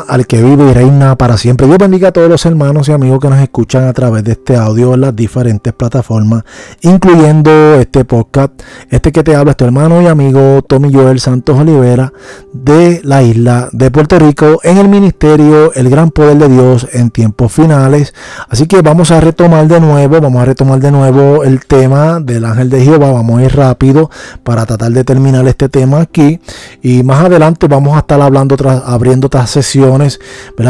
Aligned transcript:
al 0.00 0.26
que 0.26 0.42
vive 0.42 0.70
y 0.70 0.72
reina 0.72 1.16
para 1.16 1.36
siempre. 1.36 1.66
Dios 1.66 1.78
bendiga 1.78 2.08
a 2.08 2.12
todos 2.12 2.28
los 2.28 2.44
hermanos 2.46 2.88
y 2.88 2.92
amigos 2.92 3.20
que 3.20 3.28
nos 3.28 3.40
escuchan 3.40 3.84
a 3.84 3.92
través 3.92 4.24
de 4.24 4.32
este 4.32 4.56
audio 4.56 4.94
en 4.94 5.02
las 5.02 5.14
diferentes 5.14 5.72
plataformas, 5.72 6.44
incluyendo 6.80 7.74
este 7.74 8.04
podcast. 8.04 8.52
Este 8.90 9.12
que 9.12 9.22
te 9.22 9.34
habla 9.36 9.52
es 9.52 9.56
tu 9.56 9.64
hermano 9.64 10.02
y 10.02 10.06
amigo 10.06 10.62
Tommy 10.62 10.92
Joel 10.92 11.20
Santos 11.20 11.58
Olivera 11.58 12.12
de 12.52 13.00
la 13.04 13.22
isla 13.22 13.68
de 13.72 13.90
Puerto 13.90 14.18
Rico 14.18 14.60
en 14.62 14.78
el 14.78 14.88
ministerio 14.88 15.72
El 15.74 15.90
Gran 15.90 16.10
Poder 16.10 16.38
de 16.38 16.48
Dios 16.48 16.88
en 16.92 17.10
tiempos 17.10 17.52
finales. 17.52 18.14
Así 18.48 18.66
que 18.66 18.82
vamos 18.82 19.10
a 19.10 19.20
retomar 19.20 19.68
de 19.68 19.80
nuevo, 19.80 20.20
vamos 20.20 20.42
a 20.42 20.44
retomar 20.46 20.80
de 20.80 20.90
nuevo 20.90 21.44
el 21.44 21.64
tema 21.66 22.20
del 22.20 22.44
ángel 22.44 22.70
de 22.70 22.84
Jehová. 22.84 23.12
Vamos 23.12 23.40
a 23.40 23.44
ir 23.44 23.54
rápido 23.54 24.10
para 24.42 24.66
tratar 24.66 24.92
de 24.92 25.04
terminar 25.04 25.46
este 25.46 25.68
tema 25.68 26.00
aquí 26.00 26.40
y 26.82 27.02
más 27.02 27.24
adelante 27.24 27.66
vamos 27.68 27.96
a 27.96 28.00
estar 28.00 28.20
hablando, 28.20 28.56
abriendo 28.84 29.26
otras 29.26 29.50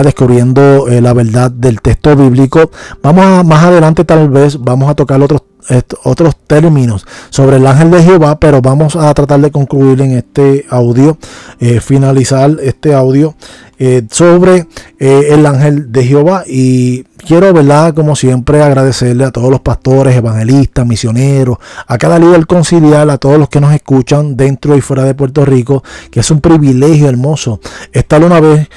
descubriendo 0.02 0.88
eh, 0.88 1.00
la 1.00 1.12
verdad 1.12 1.50
del 1.50 1.80
texto 1.80 2.16
bíblico. 2.16 2.70
Vamos 3.02 3.24
a, 3.24 3.42
más 3.42 3.64
adelante 3.64 4.04
tal 4.04 4.28
vez 4.28 4.58
vamos 4.58 4.90
a 4.90 4.94
tocar 4.94 5.20
otros 5.22 5.42
otros 6.02 6.34
términos 6.48 7.06
sobre 7.30 7.58
el 7.58 7.66
ángel 7.68 7.92
de 7.92 8.02
Jehová, 8.02 8.40
pero 8.40 8.60
vamos 8.60 8.96
a 8.96 9.14
tratar 9.14 9.40
de 9.40 9.52
concluir 9.52 10.00
en 10.00 10.10
este 10.10 10.66
audio, 10.68 11.16
eh, 11.60 11.78
finalizar 11.78 12.56
este 12.60 12.92
audio 12.94 13.36
eh, 13.78 14.02
sobre 14.10 14.66
el 14.98 15.46
ángel 15.46 15.92
de 15.92 16.04
Jehová. 16.04 16.42
Y 16.48 17.04
quiero, 17.26 17.52
¿verdad? 17.52 17.94
Como 17.94 18.16
siempre, 18.16 18.60
agradecerle 18.60 19.24
a 19.24 19.30
todos 19.30 19.50
los 19.50 19.60
pastores, 19.60 20.16
evangelistas, 20.16 20.84
misioneros, 20.84 21.58
a 21.86 21.96
cada 21.96 22.18
líder 22.18 22.46
conciliar, 22.46 23.08
a 23.08 23.18
todos 23.18 23.38
los 23.38 23.48
que 23.48 23.60
nos 23.60 23.72
escuchan 23.72 24.36
dentro 24.36 24.76
y 24.76 24.80
fuera 24.80 25.04
de 25.04 25.14
Puerto 25.14 25.44
Rico, 25.44 25.84
que 26.10 26.20
es 26.20 26.30
un 26.32 26.40
privilegio 26.40 27.08
hermoso 27.08 27.60
estar 27.92 28.24
una 28.24 28.40
vez 28.40 28.68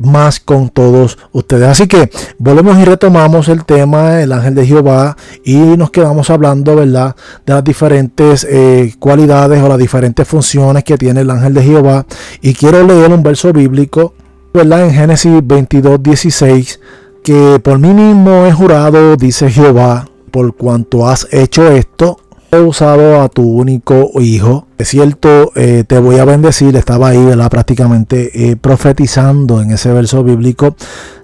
más 0.00 0.40
con 0.40 0.70
todos 0.70 1.18
ustedes. 1.32 1.68
Así 1.68 1.86
que 1.86 2.10
volvemos 2.38 2.78
y 2.78 2.84
retomamos 2.84 3.48
el 3.48 3.64
tema 3.64 4.12
del 4.12 4.32
ángel 4.32 4.54
de 4.54 4.66
Jehová 4.66 5.16
y 5.44 5.56
nos 5.56 5.90
quedamos 5.90 6.30
hablando, 6.30 6.76
¿verdad?, 6.76 7.14
de 7.44 7.54
las 7.54 7.64
diferentes 7.64 8.46
eh, 8.48 8.94
cualidades 8.98 9.62
o 9.62 9.68
las 9.68 9.78
diferentes 9.78 10.26
funciones 10.26 10.84
que 10.84 10.96
tiene 10.96 11.20
el 11.20 11.30
ángel 11.30 11.54
de 11.54 11.62
Jehová. 11.62 12.06
Y 12.40 12.54
quiero 12.54 12.86
leer 12.86 13.12
un 13.12 13.22
verso 13.22 13.52
bíblico, 13.52 14.14
¿verdad?, 14.54 14.86
en 14.86 14.94
Génesis 14.94 15.40
22, 15.44 16.02
16, 16.02 16.80
que 17.22 17.60
por 17.62 17.78
mí 17.78 17.92
mismo 17.92 18.46
he 18.46 18.52
jurado, 18.52 19.16
dice 19.16 19.50
Jehová, 19.50 20.08
por 20.30 20.56
cuanto 20.56 21.06
has 21.06 21.28
hecho 21.30 21.70
esto, 21.70 22.18
he 22.52 22.60
usado 22.60 23.22
a 23.22 23.30
tu 23.30 23.42
único 23.42 24.10
hijo. 24.20 24.66
Es 24.76 24.88
cierto, 24.88 25.52
eh, 25.56 25.84
te 25.86 25.98
voy 25.98 26.18
a 26.18 26.26
bendecir. 26.26 26.76
Estaba 26.76 27.08
ahí, 27.08 27.24
¿verdad? 27.24 27.50
Prácticamente 27.50 28.50
eh, 28.50 28.56
profetizando 28.56 29.62
en 29.62 29.70
ese 29.70 29.90
verso 29.90 30.22
bíblico, 30.22 30.76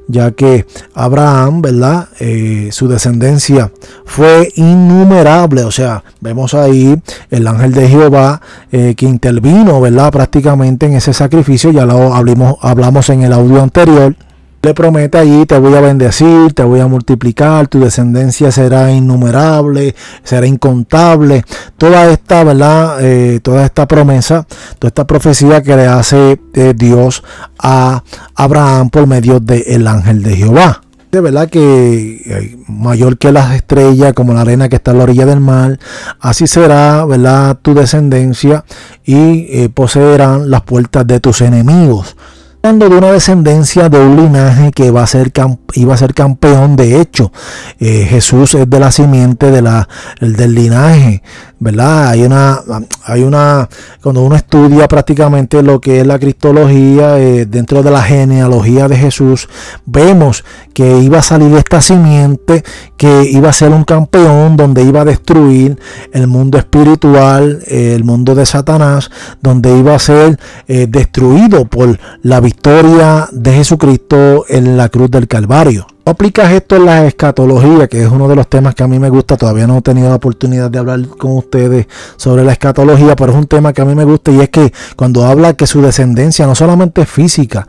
ya 0.06 0.30
que 0.30 0.66
Abraham, 0.94 1.60
¿verdad? 1.60 2.08
Eh, 2.18 2.70
su 2.72 2.88
descendencia 2.88 3.70
fue 4.06 4.50
innumerable. 4.56 5.64
O 5.64 5.70
sea, 5.70 6.02
vemos 6.22 6.54
ahí 6.54 6.98
el 7.30 7.46
ángel 7.46 7.74
de 7.74 7.88
Jehová 7.88 8.40
que 8.70 8.96
intervino, 9.04 9.82
¿verdad? 9.82 10.10
Prácticamente 10.10 10.86
en 10.86 10.94
ese 10.94 11.12
sacrificio. 11.12 11.70
Ya 11.70 11.84
lo 11.84 12.14
hablamos, 12.14 12.56
hablamos 12.62 13.10
en 13.10 13.22
el 13.22 13.34
audio 13.34 13.62
anterior 13.62 14.16
le 14.60 14.74
promete 14.74 15.18
allí, 15.18 15.46
te 15.46 15.58
voy 15.58 15.74
a 15.74 15.80
bendecir, 15.80 16.52
te 16.52 16.64
voy 16.64 16.80
a 16.80 16.88
multiplicar, 16.88 17.68
tu 17.68 17.78
descendencia 17.80 18.50
será 18.50 18.90
innumerable, 18.90 19.94
será 20.24 20.46
incontable. 20.46 21.44
Toda 21.76 22.10
esta, 22.10 22.42
¿verdad? 22.42 22.98
Eh, 23.00 23.40
toda 23.40 23.64
esta 23.64 23.86
promesa, 23.86 24.46
toda 24.78 24.88
esta 24.88 25.06
profecía 25.06 25.62
que 25.62 25.76
le 25.76 25.86
hace 25.86 26.40
eh, 26.54 26.74
Dios 26.76 27.22
a 27.58 28.02
Abraham 28.34 28.90
por 28.90 29.06
medio 29.06 29.38
del 29.38 29.86
ángel 29.86 30.22
de 30.22 30.36
Jehová. 30.36 30.82
De 31.12 31.20
verdad 31.20 31.48
que 31.48 32.20
eh, 32.26 32.58
mayor 32.66 33.16
que 33.16 33.32
las 33.32 33.54
estrellas, 33.54 34.12
como 34.12 34.34
la 34.34 34.42
arena 34.42 34.68
que 34.68 34.76
está 34.76 34.90
a 34.90 34.94
la 34.94 35.04
orilla 35.04 35.24
del 35.24 35.40
mar, 35.40 35.78
así 36.20 36.46
será, 36.46 37.04
¿verdad? 37.06 37.58
Tu 37.62 37.74
descendencia 37.74 38.64
y 39.04 39.68
poseerán 39.68 40.50
las 40.50 40.62
puertas 40.62 41.06
de 41.06 41.20
tus 41.20 41.40
enemigos 41.40 42.16
de 42.62 42.86
una 42.86 43.12
descendencia 43.12 43.88
de 43.88 43.98
un 43.98 44.16
linaje 44.16 44.72
que 44.72 44.90
va 44.90 45.02
a 45.02 45.06
ser 45.06 45.32
iba 45.74 45.94
a 45.94 45.96
ser 45.96 46.12
campeón. 46.12 46.76
De 46.76 47.00
hecho, 47.00 47.32
eh, 47.78 48.06
Jesús 48.08 48.54
es 48.54 48.68
de 48.68 48.80
la 48.80 48.90
simiente 48.90 49.50
de 49.50 49.62
la, 49.62 49.88
del 50.20 50.54
linaje, 50.54 51.22
¿verdad? 51.60 52.08
Hay 52.08 52.24
una, 52.24 52.60
hay 53.04 53.22
una, 53.22 53.68
cuando 54.02 54.22
uno 54.22 54.36
estudia 54.36 54.86
prácticamente 54.86 55.62
lo 55.62 55.80
que 55.80 56.00
es 56.00 56.06
la 56.06 56.18
cristología 56.18 57.18
eh, 57.18 57.46
dentro 57.46 57.82
de 57.82 57.90
la 57.90 58.02
genealogía 58.02 58.86
de 58.86 58.96
Jesús, 58.96 59.48
vemos 59.86 60.44
que 60.74 60.98
iba 60.98 61.20
a 61.20 61.22
salir 61.22 61.56
esta 61.56 61.80
simiente, 61.80 62.64
que 62.98 63.24
iba 63.30 63.48
a 63.48 63.52
ser 63.54 63.70
un 63.70 63.84
campeón 63.84 64.56
donde 64.56 64.82
iba 64.82 65.00
a 65.00 65.04
destruir 65.06 65.78
el 66.12 66.26
mundo 66.26 66.58
espiritual, 66.58 67.62
eh, 67.66 67.94
el 67.94 68.04
mundo 68.04 68.34
de 68.34 68.44
Satanás, 68.44 69.10
donde 69.40 69.76
iba 69.76 69.94
a 69.94 69.98
ser 69.98 70.38
destruido 70.66 71.64
por 71.64 71.98
la 72.22 72.40
victoria 72.48 73.28
de 73.30 73.52
Jesucristo 73.52 74.46
en 74.48 74.78
la 74.78 74.88
cruz 74.88 75.10
del 75.10 75.28
Calvario 75.28 75.86
aplicas 76.08 76.52
esto 76.52 76.76
en 76.76 76.86
la 76.86 77.06
escatología, 77.06 77.88
que 77.88 78.02
es 78.02 78.08
uno 78.08 78.28
de 78.28 78.36
los 78.36 78.48
temas 78.48 78.74
que 78.74 78.82
a 78.82 78.88
mí 78.88 78.98
me 78.98 79.08
gusta? 79.08 79.36
Todavía 79.36 79.66
no 79.66 79.78
he 79.78 79.82
tenido 79.82 80.08
la 80.08 80.16
oportunidad 80.16 80.70
de 80.70 80.78
hablar 80.78 81.06
con 81.08 81.36
ustedes 81.36 81.86
sobre 82.16 82.44
la 82.44 82.52
escatología, 82.52 83.16
pero 83.16 83.32
es 83.32 83.38
un 83.38 83.46
tema 83.46 83.72
que 83.72 83.82
a 83.82 83.84
mí 83.84 83.94
me 83.94 84.04
gusta 84.04 84.30
y 84.30 84.40
es 84.40 84.48
que 84.48 84.72
cuando 84.96 85.24
habla 85.24 85.54
que 85.54 85.66
su 85.66 85.80
descendencia 85.82 86.46
no 86.46 86.54
solamente 86.54 87.02
es 87.02 87.08
física, 87.08 87.66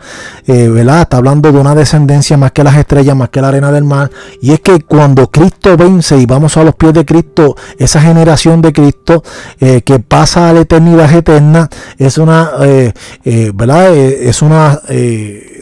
eh, 0.48 0.68
¿verdad? 0.68 1.02
Está 1.02 1.18
hablando 1.18 1.52
de 1.52 1.60
una 1.60 1.76
descendencia 1.76 2.38
más 2.38 2.52
que 2.52 2.64
las 2.64 2.76
estrellas, 2.78 3.16
más 3.16 3.30
que 3.30 3.42
la 3.42 3.50
arena 3.50 3.72
del 3.72 3.84
mar. 3.84 4.10
Y 4.42 4.52
es 4.52 4.60
que 4.60 4.82
cuando 4.82 5.30
Cristo 5.30 5.76
vence 5.78 6.18
y 6.18 6.26
vamos 6.26 6.58
a 6.58 6.64
los 6.64 6.76
pies 6.76 6.94
de 6.94 7.06
Cristo, 7.06 7.56
esa 7.78 8.02
generación 8.02 8.62
de 8.62 8.74
Cristo 8.74 9.24
eh, 9.60 9.82
que 9.82 10.00
pasa 10.00 10.50
a 10.50 10.54
la 10.54 10.62
eternidad 10.62 11.12
eterna, 11.14 11.70
es 11.98 12.18
una, 12.18 12.52
eh, 12.62 12.94
¿verdad? 13.54 13.96
es 13.96 14.42
una, 14.42 14.82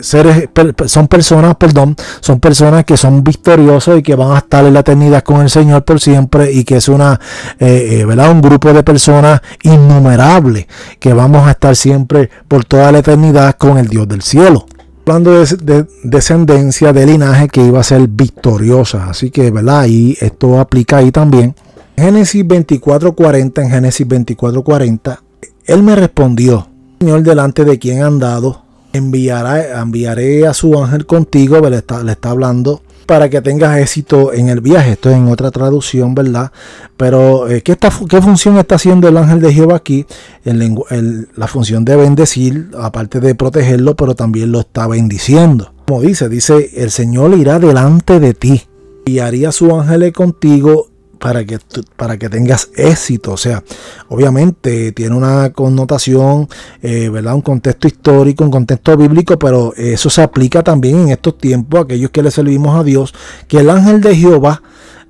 seres, 0.02 0.50
son 0.86 1.08
personas, 1.08 1.56
perdón, 1.56 1.96
son 2.20 2.40
personas 2.40 2.86
que 2.86 2.98
son 2.98 3.24
victoriosos 3.24 4.00
y 4.00 4.04
que 4.04 4.16
van 4.16 4.32
a 4.32 4.40
estar 4.40 4.66
en 4.66 4.74
la 4.74 4.82
eternidad 4.82 5.24
con 5.24 5.42
el 5.42 5.50
Señor 5.50 5.84
por 5.84 6.00
siempre 6.00 6.52
y 6.52 6.64
que 6.64 6.78
es 6.78 6.88
una, 6.88 7.20
eh, 7.60 8.00
eh, 8.00 8.06
¿verdad? 8.06 8.32
un 8.32 8.42
grupo 8.42 8.74
de 8.74 8.84
personas 8.84 9.42
innumerable 9.64 10.68
que 11.00 11.14
vamos 11.14 11.48
a 11.48 11.52
estar 11.52 11.76
siempre 11.76 12.30
por 12.48 12.66
toda 12.66 12.92
la 12.92 13.00
eternidad 13.00 13.56
con 13.58 13.78
el 13.78 13.88
Dios 13.88 14.08
del 14.08 14.22
cielo 14.22 14.66
hablando 15.08 15.46
de, 15.46 15.86
descendencia, 16.04 16.92
de 16.92 17.06
linaje 17.06 17.48
que 17.48 17.64
iba 17.64 17.80
a 17.80 17.84
ser 17.84 18.08
victoriosa. 18.10 19.10
Así 19.10 19.32
que, 19.32 19.52
¿verdad? 19.52 19.86
Y 19.88 20.18
esto 20.20 20.60
aplica 20.60 20.98
ahí 20.98 21.12
también. 21.12 21.56
Génesis 21.96 22.46
24:40, 22.46 23.62
en 23.62 23.70
Génesis 23.70 24.08
24:40, 24.08 25.20
él 25.66 25.84
me 25.84 25.96
respondió, 25.96 26.68
Señor, 27.00 27.24
delante 27.24 27.64
de 27.66 27.80
quien 27.80 28.04
han 28.04 28.20
dado 28.20 28.64
enviará, 28.94 29.82
enviaré 29.82 30.48
a 30.48 30.54
su 30.54 30.78
ángel 30.82 31.06
contigo, 31.06 31.60
le 31.70 31.78
está, 31.78 32.30
hablando 32.30 32.82
para 33.06 33.30
que 33.30 33.42
tengas 33.42 33.78
éxito 33.78 34.34
en 34.34 34.50
el 34.50 34.60
viaje. 34.60 34.94
Esto 34.94 35.10
es 35.10 35.16
en 35.16 35.28
otra 35.30 35.50
traducción, 35.52 36.14
¿verdad? 36.14 36.52
Pero, 36.98 37.48
eh, 37.48 37.62
¿qué, 37.62 37.74
está, 37.74 37.92
¿qué, 38.10 38.22
función 38.22 38.58
está 38.58 38.76
haciendo 38.76 39.08
el 39.08 39.18
ángel 39.18 39.40
de 39.40 39.54
Jehová 39.54 39.78
aquí? 39.78 40.06
La 40.44 41.48
función 41.48 41.86
de 41.86 41.96
bendecir, 41.96 42.72
aparte 42.78 43.20
de 43.20 43.36
protegerlo, 43.36 43.96
pero 43.96 44.16
también 44.16 44.52
lo 44.52 44.60
está 44.60 44.88
bendiciendo. 44.88 45.74
Como 45.88 46.02
dice, 46.02 46.28
dice, 46.28 46.72
el 46.76 46.92
Señor 46.92 47.34
irá 47.38 47.60
delante 47.60 48.20
de 48.20 48.34
ti 48.34 48.64
y 49.06 49.20
haría 49.20 49.54
su 49.54 49.74
ángel 49.74 50.12
contigo 50.12 50.90
para 51.20 51.46
que, 51.46 51.60
para 51.96 52.18
que 52.18 52.30
tengas 52.30 52.70
éxito. 52.76 53.34
O 53.34 53.38
sea, 53.38 53.64
obviamente 54.10 54.92
tiene 54.92 55.16
una 55.16 55.52
connotación, 55.52 56.48
eh, 56.82 57.10
¿verdad? 57.10 57.36
Un 57.36 57.42
contexto 57.42 57.88
histórico, 57.88 58.44
un 58.44 58.52
contexto 58.52 58.96
bíblico, 58.98 59.38
pero 59.38 59.74
eso 59.76 60.10
se 60.10 60.22
aplica 60.22 60.64
también 60.64 61.00
en 61.00 61.10
estos 61.10 61.38
tiempos 61.38 61.80
a 61.80 61.84
aquellos 61.84 62.12
que 62.12 62.24
le 62.24 62.32
servimos 62.32 62.80
a 62.80 62.84
Dios, 62.84 63.14
que 63.48 63.60
el 63.60 63.70
ángel 63.70 64.02
de 64.02 64.16
Jehová, 64.16 64.62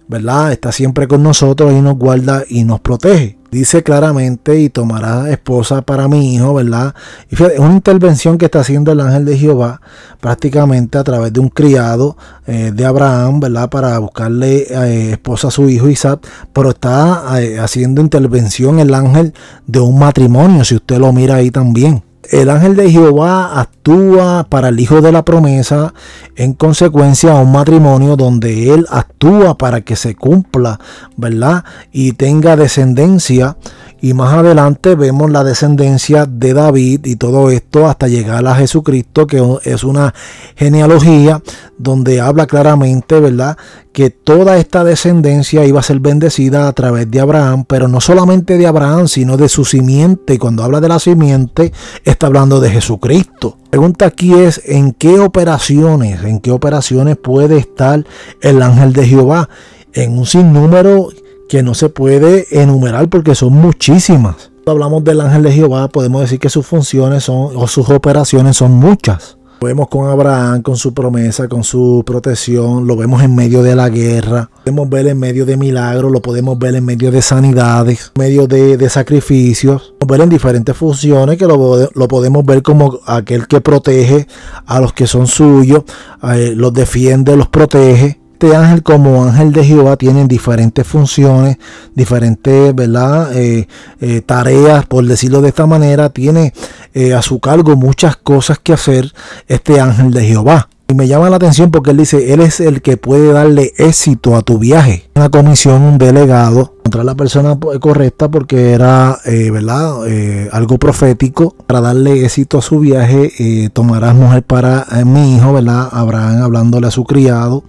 ¿verdad? 0.07 0.51
Está 0.51 0.71
siempre 0.71 1.07
con 1.07 1.23
nosotros 1.23 1.73
y 1.73 1.81
nos 1.81 1.97
guarda 1.97 2.43
y 2.47 2.63
nos 2.63 2.79
protege 2.79 3.36
dice 3.51 3.83
claramente 3.83 4.59
y 4.59 4.69
tomará 4.69 5.29
esposa 5.29 5.81
para 5.81 6.07
mi 6.07 6.35
hijo, 6.35 6.53
¿verdad? 6.53 6.93
Y 7.29 7.35
fíjate, 7.35 7.55
es 7.55 7.59
una 7.59 7.73
intervención 7.73 8.37
que 8.37 8.45
está 8.45 8.59
haciendo 8.59 8.91
el 8.91 8.99
ángel 8.99 9.25
de 9.25 9.37
Jehová 9.37 9.81
prácticamente 10.19 10.97
a 10.97 11.03
través 11.03 11.31
de 11.33 11.39
un 11.39 11.49
criado 11.49 12.17
eh, 12.45 12.71
de 12.73 12.85
Abraham, 12.85 13.39
¿verdad? 13.39 13.69
Para 13.69 13.97
buscarle 13.99 14.67
eh, 14.69 15.11
esposa 15.11 15.49
a 15.49 15.51
su 15.51 15.69
hijo 15.69 15.89
Isaac, 15.89 16.25
pero 16.53 16.71
está 16.71 17.41
eh, 17.41 17.59
haciendo 17.59 18.01
intervención 18.01 18.79
el 18.79 18.93
ángel 18.93 19.33
de 19.65 19.79
un 19.79 19.99
matrimonio, 19.99 20.63
si 20.63 20.75
usted 20.75 20.97
lo 20.97 21.13
mira 21.13 21.35
ahí 21.35 21.51
también 21.51 22.06
el 22.31 22.49
ángel 22.49 22.75
de 22.75 22.89
Jehová 22.89 23.59
actúa 23.59 24.47
para 24.49 24.69
el 24.69 24.79
hijo 24.79 25.01
de 25.01 25.11
la 25.11 25.23
promesa 25.23 25.93
en 26.35 26.53
consecuencia 26.53 27.31
a 27.31 27.41
un 27.41 27.51
matrimonio 27.51 28.15
donde 28.15 28.73
él 28.73 28.85
actúa 28.89 29.57
para 29.57 29.81
que 29.81 29.95
se 29.95 30.15
cumpla, 30.15 30.79
¿verdad? 31.15 31.63
Y 31.91 32.13
tenga 32.13 32.55
descendencia 32.55 33.57
y 33.99 34.13
más 34.13 34.33
adelante 34.33 34.95
vemos 34.95 35.31
la 35.31 35.43
descendencia 35.43 36.25
de 36.25 36.53
David 36.53 37.05
y 37.05 37.15
todo 37.15 37.49
esto 37.49 37.87
hasta 37.87 38.07
llegar 38.07 38.45
a 38.45 38.55
Jesucristo, 38.55 39.25
que 39.25 39.41
es 39.63 39.83
una 39.83 40.13
genealogía 40.55 41.41
donde 41.77 42.21
habla 42.21 42.45
claramente, 42.45 43.19
¿verdad? 43.19 43.57
Que 43.93 44.11
toda 44.11 44.57
esta 44.57 44.83
descendencia 44.83 45.65
iba 45.65 45.79
a 45.79 45.83
ser 45.83 45.99
bendecida 45.99 46.67
a 46.67 46.73
través 46.73 47.09
de 47.09 47.19
Abraham, 47.19 47.65
pero 47.67 47.87
no 47.87 47.99
solamente 47.99 48.57
de 48.57 48.67
Abraham, 48.67 49.07
sino 49.07 49.37
de 49.37 49.49
su 49.49 49.65
simiente. 49.65 50.35
Y 50.35 50.37
cuando 50.37 50.63
habla 50.63 50.79
de 50.79 50.89
la 50.89 50.99
simiente, 50.99 51.73
está 52.03 52.27
hablando 52.27 52.59
de 52.59 52.69
Jesucristo. 52.69 53.57
La 53.65 53.71
pregunta 53.71 54.05
aquí 54.05 54.33
es, 54.33 54.61
¿en 54.65 54.91
qué 54.91 55.19
operaciones, 55.19 56.23
en 56.23 56.39
qué 56.39 56.51
operaciones 56.51 57.17
puede 57.17 57.57
estar 57.57 58.05
el 58.41 58.61
ángel 58.61 58.93
de 58.93 59.07
Jehová? 59.07 59.49
En 59.93 60.17
un 60.17 60.27
sinnúmero 60.27 61.09
que 61.47 61.63
no 61.63 61.73
se 61.73 61.89
puede 61.89 62.47
enumerar 62.51 63.09
porque 63.09 63.35
son 63.35 63.53
muchísimas. 63.53 64.51
Cuando 64.63 64.83
hablamos 64.83 65.03
del 65.03 65.21
ángel 65.21 65.43
de 65.43 65.51
Jehová, 65.51 65.87
podemos 65.87 66.21
decir 66.21 66.39
que 66.39 66.49
sus 66.49 66.65
funciones 66.65 67.23
son 67.23 67.55
o 67.55 67.67
sus 67.67 67.89
operaciones 67.89 68.57
son 68.57 68.73
muchas. 68.73 69.37
Lo 69.59 69.67
vemos 69.67 69.87
con 69.87 70.07
Abraham, 70.07 70.61
con 70.61 70.75
su 70.75 70.93
promesa, 70.93 71.47
con 71.47 71.63
su 71.63 72.03
protección, 72.05 72.85
lo 72.85 72.95
vemos 72.95 73.23
en 73.23 73.33
medio 73.33 73.63
de 73.63 73.75
la 73.75 73.89
guerra, 73.89 74.51
lo 74.51 74.63
podemos 74.63 74.89
ver 74.89 75.07
en 75.07 75.17
medio 75.19 75.47
de 75.47 75.57
milagros, 75.57 76.11
lo 76.11 76.21
podemos 76.21 76.59
ver 76.59 76.75
en 76.75 76.85
medio 76.85 77.09
de 77.09 77.23
sanidades, 77.23 78.11
en 78.13 78.21
medio 78.21 78.45
de, 78.45 78.87
sacrificios, 78.87 79.95
lo 79.99 80.05
ver 80.05 80.21
en 80.21 80.29
diferentes 80.29 80.77
funciones 80.77 81.37
que 81.37 81.47
lo, 81.47 81.89
lo, 81.91 82.07
podemos 82.07 82.45
ver 82.45 82.61
como 82.61 82.99
aquel 83.07 83.47
que 83.47 83.59
protege 83.59 84.27
a 84.67 84.79
los 84.79 84.93
que 84.93 85.07
son 85.07 85.25
suyos, 85.25 85.85
eh, 86.21 86.53
los 86.55 86.71
defiende, 86.71 87.35
los 87.35 87.47
protege 87.47 88.19
este 88.39 88.55
ángel 88.55 88.83
como 88.83 89.23
ángel 89.23 89.51
de 89.51 89.65
Jehová 89.65 89.97
tiene 89.97 90.27
diferentes 90.27 90.85
funciones, 90.85 91.57
diferentes 91.95 92.75
¿verdad? 92.75 93.35
Eh, 93.35 93.67
eh, 93.99 94.21
tareas, 94.21 94.85
por 94.85 95.03
decirlo 95.07 95.41
de 95.41 95.49
esta 95.49 95.65
manera, 95.65 96.09
tiene 96.09 96.53
eh, 96.93 97.15
a 97.15 97.23
su 97.23 97.39
cargo 97.39 97.75
muchas 97.75 98.15
cosas 98.15 98.59
que 98.59 98.73
hacer 98.73 99.11
este 99.47 99.79
ángel 99.79 100.11
de 100.11 100.23
Jehová. 100.23 100.69
Y 100.89 100.93
me 100.93 101.05
llama 101.05 101.29
la 101.29 101.35
atención 101.35 101.69
porque 101.69 101.91
él 101.91 101.97
dice, 101.97 102.33
él 102.33 102.39
es 102.39 102.61
el 102.61 102.81
que 102.81 102.95
puede 102.95 103.33
darle 103.33 103.73
éxito 103.77 104.37
a 104.37 104.41
tu 104.41 104.57
viaje. 104.57 105.09
Una 105.15 105.27
comisión, 105.29 105.81
un 105.81 105.97
delegado, 105.97 106.75
contra 106.81 107.03
la 107.03 107.15
persona 107.15 107.59
correcta 107.81 108.31
porque 108.31 108.71
era, 108.71 109.17
eh, 109.25 109.51
¿verdad? 109.51 110.07
Eh, 110.07 110.47
algo 110.53 110.77
profético. 110.77 111.53
Para 111.67 111.81
darle 111.81 112.23
éxito 112.23 112.59
a 112.59 112.61
su 112.61 112.79
viaje, 112.79 113.33
eh, 113.37 113.69
tomarás 113.73 114.15
mujer 114.15 114.43
para 114.43 114.85
mi 115.03 115.35
hijo, 115.35 115.51
¿verdad? 115.51 115.89
Abraham 115.91 116.41
hablándole 116.41 116.87
a 116.87 116.91
su 116.91 117.03
criado, 117.03 117.65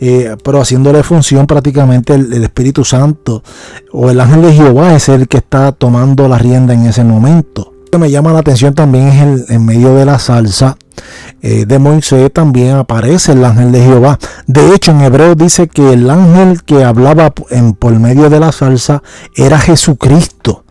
pero 0.00 0.60
haciéndole 0.60 1.04
función 1.04 1.46
prácticamente 1.46 2.14
el, 2.14 2.32
el, 2.32 2.42
Espíritu 2.42 2.84
Santo 2.84 3.44
o 3.92 4.10
el 4.10 4.20
ángel 4.20 4.42
de 4.42 4.52
Jehová 4.52 4.96
es 4.96 5.08
el 5.08 5.28
que 5.28 5.36
está 5.36 5.70
tomando 5.70 6.28
la 6.28 6.38
rienda 6.38 6.74
en 6.74 6.86
ese 6.86 7.04
momento. 7.04 7.75
Me 7.98 8.10
llama 8.10 8.32
la 8.32 8.40
atención 8.40 8.74
también 8.74 9.08
es 9.08 9.22
el, 9.22 9.44
en 9.48 9.64
medio 9.64 9.94
de 9.94 10.04
la 10.04 10.18
salsa 10.18 10.76
eh, 11.42 11.66
de 11.66 11.78
Moisés 11.78 12.32
también 12.32 12.76
aparece 12.76 13.32
el 13.32 13.44
ángel 13.44 13.70
de 13.70 13.82
Jehová. 13.82 14.18
De 14.46 14.74
hecho, 14.74 14.92
en 14.92 15.02
hebreo 15.02 15.34
dice 15.34 15.68
que 15.68 15.92
el 15.92 16.08
ángel 16.10 16.62
que 16.62 16.82
hablaba 16.82 17.32
en, 17.50 17.74
por 17.74 17.92
medio 17.98 18.30
de 18.30 18.40
la 18.40 18.52
salsa 18.52 19.02
era 19.34 19.58
Jesucristo. 19.58 20.64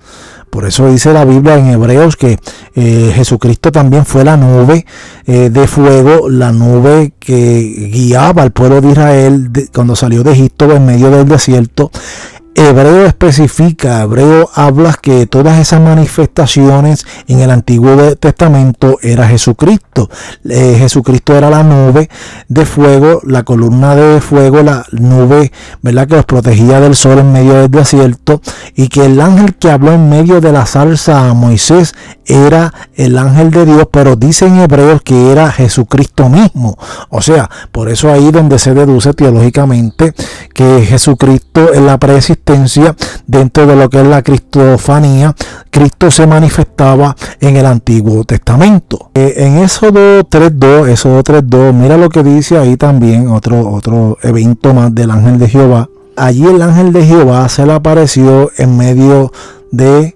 Por 0.50 0.66
eso 0.66 0.89
dice 0.89 1.12
la 1.12 1.25
Biblia 1.25 1.57
en 1.57 1.68
Hebreos 1.68 2.16
que 2.16 2.39
eh, 2.75 3.12
Jesucristo 3.13 3.74
también 3.74 4.06
fue 4.06 4.24
la 4.24 4.38
nube 4.38 4.86
eh, 5.25 5.50
de 5.50 5.68
fuego, 5.68 6.30
la 6.30 6.54
nube 6.54 7.13
que 7.19 7.89
guiaba 7.92 8.42
al 8.42 8.51
pueblo 8.51 8.80
de 8.80 8.92
Israel 8.92 9.51
cuando 9.74 9.98
salió 9.98 10.24
de 10.24 10.31
Egipto 10.31 10.72
en 10.72 10.86
medio 10.86 11.12
del 11.12 11.27
desierto. 11.27 11.92
Hebreo 12.57 13.05
especifica, 13.05 14.01
Hebreo 14.01 14.49
habla 14.55 14.93
que 14.93 15.27
todas 15.27 15.59
esas 15.59 15.81
manifestaciones 15.81 17.05
en 17.27 17.41
el 17.41 17.51
Antiguo 17.51 18.15
Testamento 18.15 18.97
era 19.01 19.27
Jesucristo. 19.27 20.09
Eh, 20.47 20.77
Jesucristo 20.79 21.35
era 21.35 21.49
la 21.49 21.63
nube 21.63 22.09
de 22.47 22.65
fuego, 22.65 23.19
la 23.25 23.43
columna 23.43 23.93
de 23.93 24.21
fuego, 24.21 24.63
la 24.63 24.85
nube, 24.93 25.51
¿verdad? 25.81 26.07
Que 26.07 26.15
los 26.15 26.25
protegía 26.25 26.79
del 26.79 26.95
sol 26.95 27.19
en 27.19 27.33
medio 27.33 27.55
del 27.55 27.69
desierto 27.69 28.41
y 28.73 28.87
que 28.87 29.05
el 29.05 29.19
ángel 29.19 29.55
que 29.55 29.69
habló 29.69 29.91
en 29.91 30.07
medio 30.07 30.39
de 30.39 30.53
la 30.53 30.65
salsa 30.65 31.27
a 31.27 31.33
Moisés 31.33 31.93
era 32.25 32.73
el 32.95 33.17
ángel 33.17 33.51
de 33.51 33.65
Dios, 33.65 33.87
pero 33.91 34.15
dice 34.15 34.45
en 34.45 34.61
Hebreos 34.61 35.01
que 35.01 35.29
era 35.29 35.51
Jesucristo 35.51 36.29
mismo. 36.29 36.77
O 37.09 37.21
sea, 37.21 37.49
por 37.73 37.89
eso 37.89 38.13
ahí 38.13 38.31
donde 38.31 38.59
se 38.59 38.73
deduce 38.73 39.13
teológicamente 39.13 40.13
que 40.53 40.85
Jesucristo 40.85 41.73
es 41.73 41.81
la 41.81 41.99
dentro 43.27 43.65
de 43.65 43.75
lo 43.75 43.89
que 43.89 44.01
es 44.01 44.07
la 44.07 44.21
cristofanía, 44.21 45.36
Cristo 45.69 46.12
se 46.12 46.27
manifestaba 46.27 47.15
en 47.39 47.57
el 47.57 47.65
Antiguo 47.65 48.24
Testamento. 48.24 49.09
Eh, 49.13 49.33
en 49.38 49.57
Éxodo 49.57 50.24
3.2, 50.24 50.89
Éxodo 50.89 51.24
3.2, 51.24 51.74
mira 51.74 51.97
lo 51.97 52.09
que 52.09 52.24
dice 52.24 52.57
ahí 52.57 52.77
también, 52.77 53.27
otro, 53.30 53.69
otro 53.71 54.18
evento 54.21 54.74
más 54.74 54.94
del 54.94 55.12
ángel 55.12 55.39
de 55.39 55.50
Jehová. 55.50 55.89
Allí 56.15 56.45
el 56.45 56.62
ángel 56.62 56.94
de 56.94 57.06
Jehová 57.06 57.50
se 57.50 57.65
le 57.65 57.74
apareció 57.74 58.51
en 58.57 58.77
medio 58.77 59.31
de, 59.71 60.15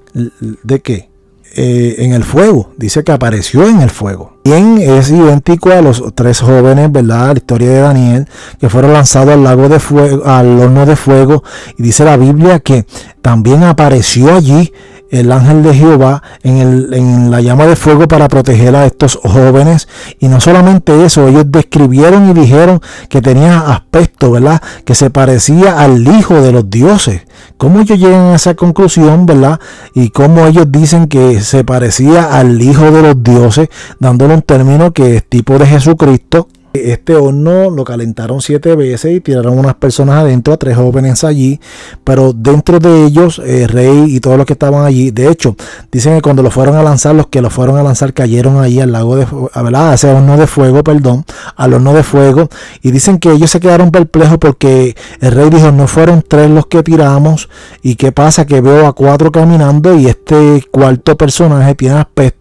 ¿de 0.63 0.79
qué? 0.79 1.08
Eh, 1.55 1.95
en 1.99 2.13
el 2.13 2.23
fuego, 2.23 2.73
dice 2.77 3.03
que 3.03 3.11
apareció 3.11 3.67
en 3.67 3.81
el 3.81 3.89
fuego. 3.89 4.37
Bien, 4.43 4.77
es 4.79 5.09
idéntico 5.09 5.71
a 5.71 5.81
los 5.81 6.03
tres 6.13 6.41
jóvenes, 6.41 6.91
¿verdad? 6.91 7.33
La 7.33 7.33
historia 7.33 7.69
de 7.69 7.79
Daniel, 7.79 8.27
que 8.59 8.69
fueron 8.69 8.93
lanzados 8.93 9.33
al 9.33 9.43
lago 9.43 9.67
de 9.67 9.79
fuego, 9.79 10.25
al 10.25 10.59
horno 10.59 10.85
de 10.85 10.95
fuego, 10.95 11.43
y 11.77 11.83
dice 11.83 12.05
la 12.05 12.17
Biblia 12.17 12.59
que 12.59 12.85
también 13.21 13.63
apareció 13.63 14.35
allí 14.35 14.71
el 15.09 15.31
ángel 15.31 15.63
de 15.63 15.73
Jehová 15.73 16.21
en, 16.43 16.57
el, 16.57 16.93
en, 16.93 17.31
la 17.31 17.41
llama 17.41 17.65
de 17.65 17.75
fuego 17.75 18.07
para 18.07 18.27
proteger 18.27 18.75
a 18.75 18.85
estos 18.85 19.19
jóvenes. 19.21 19.87
Y 20.19 20.27
no 20.27 20.39
solamente 20.39 21.05
eso, 21.05 21.27
ellos 21.27 21.45
describieron 21.47 22.29
y 22.29 22.33
dijeron 22.33 22.81
que 23.09 23.21
tenía 23.21 23.59
aspecto, 23.59 24.31
¿verdad? 24.31 24.61
Que 24.85 24.95
se 24.95 25.09
parecía 25.09 25.79
al 25.79 26.07
hijo 26.07 26.41
de 26.41 26.51
los 26.51 26.69
dioses. 26.69 27.21
¿Cómo 27.57 27.81
ellos 27.81 27.99
llegan 27.99 28.27
a 28.27 28.35
esa 28.35 28.53
conclusión, 28.53 29.25
verdad? 29.25 29.59
Y 29.93 30.09
cómo 30.09 30.45
ellos 30.45 30.71
dicen 30.71 31.07
que 31.07 31.41
se 31.41 31.63
parecía 31.63 32.37
al 32.37 32.61
hijo 32.61 32.91
de 32.91 33.01
los 33.01 33.23
dioses, 33.23 33.69
dándole 33.99 34.35
un 34.35 34.41
término 34.41 34.93
que 34.93 35.17
es 35.17 35.27
tipo 35.27 35.57
de 35.57 35.65
Jesucristo. 35.65 36.47
Este 36.73 37.15
horno 37.15 37.69
lo 37.69 37.83
calentaron 37.83 38.41
siete 38.41 38.75
veces 38.75 39.15
y 39.15 39.21
tiraron 39.21 39.57
unas 39.57 39.75
personas 39.75 40.17
adentro, 40.17 40.53
a 40.53 40.57
tres 40.57 40.77
jóvenes 40.77 41.23
allí, 41.23 41.59
pero 42.03 42.31
dentro 42.33 42.79
de 42.79 43.05
ellos, 43.05 43.41
el 43.43 43.67
rey 43.67 44.05
y 44.07 44.19
todos 44.19 44.37
los 44.37 44.45
que 44.45 44.53
estaban 44.53 44.85
allí, 44.85 45.11
de 45.11 45.29
hecho, 45.29 45.55
dicen 45.91 46.15
que 46.15 46.21
cuando 46.21 46.43
lo 46.43 46.51
fueron 46.51 46.75
a 46.75 46.83
lanzar, 46.83 47.15
los 47.15 47.27
que 47.27 47.41
lo 47.41 47.49
fueron 47.49 47.77
a 47.77 47.83
lanzar 47.83 48.13
cayeron 48.13 48.61
ahí 48.61 48.79
al 48.79 48.91
lago 48.91 49.15
de 49.15 49.25
¿verdad? 49.55 49.91
A 49.91 49.93
ese 49.95 50.11
horno 50.11 50.37
de 50.37 50.47
fuego, 50.47 50.83
perdón, 50.83 51.25
al 51.55 51.73
horno 51.73 51.93
de 51.93 52.03
fuego, 52.03 52.49
y 52.81 52.91
dicen 52.91 53.19
que 53.19 53.31
ellos 53.31 53.49
se 53.49 53.59
quedaron 53.59 53.91
perplejos 53.91 54.37
porque 54.37 54.95
el 55.21 55.31
rey 55.31 55.49
dijo, 55.49 55.71
no 55.71 55.87
fueron 55.87 56.23
tres 56.27 56.49
los 56.49 56.67
que 56.67 56.83
tiramos, 56.83 57.49
y 57.81 57.95
qué 57.95 58.11
pasa, 58.11 58.45
que 58.45 58.61
veo 58.61 58.87
a 58.87 58.93
cuatro 58.93 59.31
caminando 59.31 59.97
y 59.97 60.07
este 60.07 60.63
cuarto 60.71 61.17
personaje 61.17 61.75
tiene 61.75 61.95
aspecto 61.95 62.38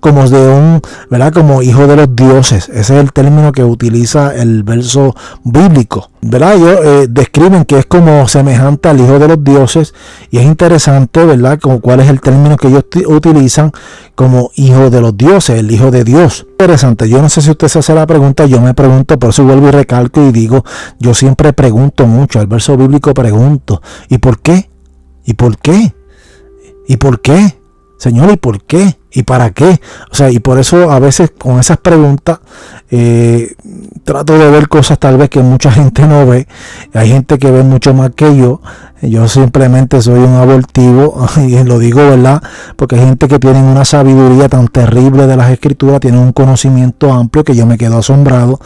como 0.00 0.28
de 0.28 0.48
un, 0.48 0.80
¿verdad? 1.10 1.32
Como 1.32 1.62
hijo 1.62 1.86
de 1.86 1.96
los 1.96 2.14
dioses, 2.14 2.68
ese 2.68 2.94
es 2.94 3.00
el 3.00 3.12
término 3.12 3.52
que 3.52 3.64
utiliza 3.64 4.34
el 4.34 4.62
verso 4.62 5.14
bíblico. 5.44 6.10
¿Verdad? 6.22 6.54
Ellos 6.54 6.78
eh, 6.84 7.06
describen 7.08 7.64
que 7.64 7.78
es 7.78 7.86
como 7.86 8.28
semejante 8.28 8.90
al 8.90 9.00
Hijo 9.00 9.18
de 9.18 9.26
los 9.26 9.42
Dioses 9.42 9.94
y 10.30 10.36
es 10.36 10.44
interesante, 10.44 11.24
¿verdad? 11.24 11.58
Como 11.58 11.80
cuál 11.80 12.00
es 12.00 12.10
el 12.10 12.20
término 12.20 12.58
que 12.58 12.68
ellos 12.68 12.84
utilizan 13.06 13.72
como 14.14 14.50
Hijo 14.54 14.90
de 14.90 15.00
los 15.00 15.16
Dioses, 15.16 15.58
el 15.58 15.70
Hijo 15.70 15.90
de 15.90 16.04
Dios. 16.04 16.46
Interesante. 16.50 17.08
Yo 17.08 17.22
no 17.22 17.30
sé 17.30 17.40
si 17.40 17.50
usted 17.50 17.68
se 17.68 17.78
hace 17.78 17.94
la 17.94 18.06
pregunta, 18.06 18.44
yo 18.44 18.60
me 18.60 18.74
pregunto, 18.74 19.18
por 19.18 19.30
eso 19.30 19.44
vuelvo 19.44 19.68
y 19.68 19.70
recalco 19.70 20.20
y 20.20 20.30
digo, 20.30 20.62
yo 20.98 21.14
siempre 21.14 21.54
pregunto 21.54 22.06
mucho, 22.06 22.38
al 22.38 22.46
verso 22.46 22.76
bíblico 22.76 23.14
pregunto, 23.14 23.80
¿y 24.10 24.18
por 24.18 24.40
qué? 24.40 24.68
¿Y 25.24 25.34
por 25.34 25.56
qué? 25.56 25.94
¿Y 26.86 26.98
por 26.98 27.22
qué? 27.22 27.59
Señor, 28.00 28.30
¿y 28.30 28.38
por 28.38 28.62
qué? 28.62 28.98
¿Y 29.12 29.24
para 29.24 29.50
qué? 29.50 29.78
O 30.10 30.14
sea, 30.14 30.30
y 30.30 30.38
por 30.38 30.58
eso 30.58 30.90
a 30.90 30.98
veces 30.98 31.32
con 31.36 31.60
esas 31.60 31.76
preguntas 31.76 32.38
eh, 32.90 33.54
trato 34.04 34.38
de 34.38 34.50
ver 34.50 34.68
cosas 34.68 34.98
tal 34.98 35.18
vez 35.18 35.28
que 35.28 35.40
mucha 35.40 35.70
gente 35.70 36.06
no 36.06 36.26
ve. 36.26 36.48
Hay 36.94 37.10
gente 37.10 37.38
que 37.38 37.50
ve 37.50 37.62
mucho 37.62 37.92
más 37.92 38.12
que 38.16 38.34
yo. 38.34 38.62
Yo 39.02 39.28
simplemente 39.28 40.00
soy 40.00 40.20
un 40.20 40.36
abortivo 40.36 41.26
y 41.46 41.62
lo 41.62 41.78
digo, 41.78 41.98
¿verdad? 41.98 42.42
Porque 42.76 42.96
hay 42.96 43.02
gente 43.02 43.28
que 43.28 43.38
tiene 43.38 43.62
una 43.62 43.84
sabiduría 43.84 44.48
tan 44.48 44.68
terrible 44.68 45.26
de 45.26 45.36
las 45.36 45.50
escrituras, 45.50 46.00
tiene 46.00 46.18
un 46.18 46.32
conocimiento 46.32 47.12
amplio 47.12 47.44
que 47.44 47.54
yo 47.54 47.66
me 47.66 47.76
quedo 47.76 47.98
asombrado. 47.98 48.60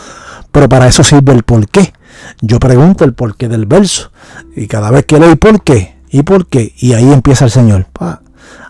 Pero 0.52 0.68
para 0.68 0.86
eso 0.86 1.02
sirve 1.02 1.32
el 1.32 1.42
por 1.42 1.66
qué. 1.66 1.92
Yo 2.40 2.60
pregunto 2.60 3.04
el 3.04 3.14
porqué 3.14 3.48
del 3.48 3.66
verso. 3.66 4.12
Y 4.54 4.68
cada 4.68 4.92
vez 4.92 5.06
que 5.06 5.18
leo 5.18 5.34
por 5.34 5.60
qué, 5.64 5.96
y 6.08 6.22
por 6.22 6.46
qué, 6.46 6.72
y 6.78 6.92
ahí 6.92 7.12
empieza 7.12 7.46
el 7.46 7.50
Señor 7.50 7.88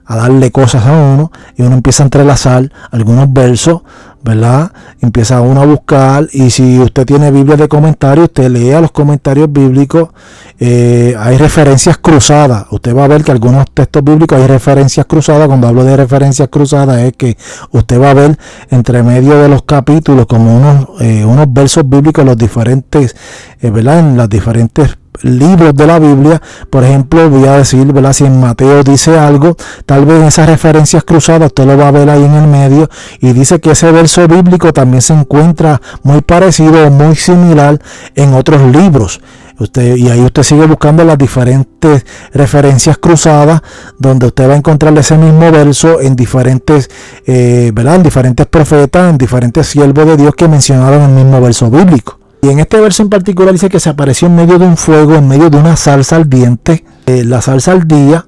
a 0.07 0.16
darle 0.16 0.50
cosas 0.50 0.87
a 0.87 0.93
uno 0.93 1.33
y 1.57 1.62
uno 1.62 1.76
empieza 1.76 2.02
a 2.02 2.07
entrelazar 2.07 2.71
algunos 2.90 3.33
versos, 3.33 3.83
¿verdad? 4.23 4.73
Empieza 5.00 5.40
uno 5.40 5.62
a 5.62 5.66
buscar 5.66 6.28
y 6.33 6.50
si 6.50 6.78
usted 6.78 7.07
tiene 7.07 7.31
Biblia 7.31 7.57
de 7.57 7.69
comentarios, 7.69 8.26
usted 8.26 8.49
lea 8.50 8.81
los 8.81 8.90
comentarios 8.90 9.52
bíblicos, 9.52 10.11
eh, 10.59 11.14
hay 11.19 11.37
referencias 11.37 11.99
cruzadas. 11.99 12.66
Usted 12.71 12.97
va 12.97 13.04
a 13.04 13.09
ver 13.09 13.25
que 13.25 13.33
algunos 13.33 13.71
textos 13.73 14.02
bíblicos 14.04 14.38
hay 14.38 14.47
referencias 14.47 15.07
cruzadas. 15.07 15.47
Cuando 15.47 15.69
hablo 15.69 15.85
de 15.85 15.97
referencias 15.97 16.49
cruzadas 16.49 16.99
es 17.00 17.12
que 17.14 17.37
usted 17.71 18.00
va 18.00 18.11
a 18.11 18.14
ver 18.14 18.38
entre 18.71 19.02
medio 19.02 19.38
de 19.40 19.49
los 19.49 19.62
capítulos 19.62 20.26
como 20.26 20.57
unos, 20.57 20.88
eh, 21.00 21.25
unos 21.25 21.52
versos 21.52 21.88
bíblicos, 21.88 22.25
los 22.25 22.37
diferentes, 22.37 23.16
eh, 23.61 23.71
¿verdad? 23.71 24.00
En 24.00 24.16
las 24.16 24.28
diferentes 24.28 24.97
libros 25.23 25.75
de 25.75 25.87
la 25.87 25.99
Biblia, 25.99 26.40
por 26.71 26.85
ejemplo, 26.85 27.30
voy 27.30 27.47
a 27.47 27.59
decir, 27.59 27.92
¿verdad? 27.92 28.12
Si 28.12 28.25
en 28.25 28.40
Mateo 28.40 28.83
dice 28.83 29.18
algo, 29.18 29.56
tal 29.87 30.04
vez 30.04 30.21
en 30.21 30.26
esas 30.28 30.49
referencias 30.49 31.04
cruzadas 31.04 31.47
usted 31.47 31.66
lo 31.66 31.76
va 31.76 31.88
a 31.88 31.92
ver 31.92 32.11
ahí 32.11 32.25
en 32.25 32.35
el 32.35 32.47
medio 32.47 32.88
y 33.21 33.33
dice 33.33 33.61
que 33.61 33.73
ese 33.73 33.90
verso 33.92 34.26
bíblico 34.26 34.73
también 34.73 35.02
se 35.02 35.14
encuentra 35.14 35.80
muy 36.02 36.21
parecido 36.23 36.87
o 36.87 36.90
muy 36.90 37.14
similar 37.16 37.80
en 38.14 38.35
otros 38.35 38.61
libros. 38.75 39.21
Usted, 39.56 39.94
y 39.94 40.09
ahí 40.09 40.21
usted 40.21 40.42
sigue 40.42 40.66
buscando 40.66 41.04
las 41.04 41.16
diferentes 41.16 42.04
referencias 42.33 42.99
cruzadas 42.99 43.62
donde 43.99 44.26
usted 44.26 44.49
va 44.49 44.54
a 44.54 44.56
encontrar 44.56 44.99
ese 44.99 45.16
mismo 45.16 45.52
verso 45.52 46.00
en 46.00 46.16
diferentes, 46.16 46.90
eh. 47.25 47.73
En 47.75 48.02
diferentes 48.02 48.47
profetas, 48.47 49.11
en 49.11 49.18
diferentes 49.18 49.68
siervos 49.68 50.06
de 50.06 50.16
Dios 50.16 50.35
que 50.35 50.49
mencionaron 50.49 51.02
el 51.02 51.11
mismo 51.11 51.40
verso 51.40 51.71
bíblico. 51.71 52.24
Y 52.44 52.50
en 52.50 52.60
este 52.60 52.78
verso 52.78 53.02
en 53.02 53.08
particular 53.08 53.54
dice 53.54 53.70
que 53.70 53.80
se 53.80 53.88
apareció 53.88 54.28
en 54.28 54.36
medio 54.36 54.58
de 54.58 54.66
un 54.66 54.76
fuego, 54.76 55.14
en 55.14 55.26
medio 55.26 55.48
de 55.48 55.56
una 55.56 55.76
salsa 55.76 56.16
ardiente. 56.16 56.84
Eh, 57.06 57.24
la 57.24 57.40
salsa 57.40 57.72
ardía 57.72 58.26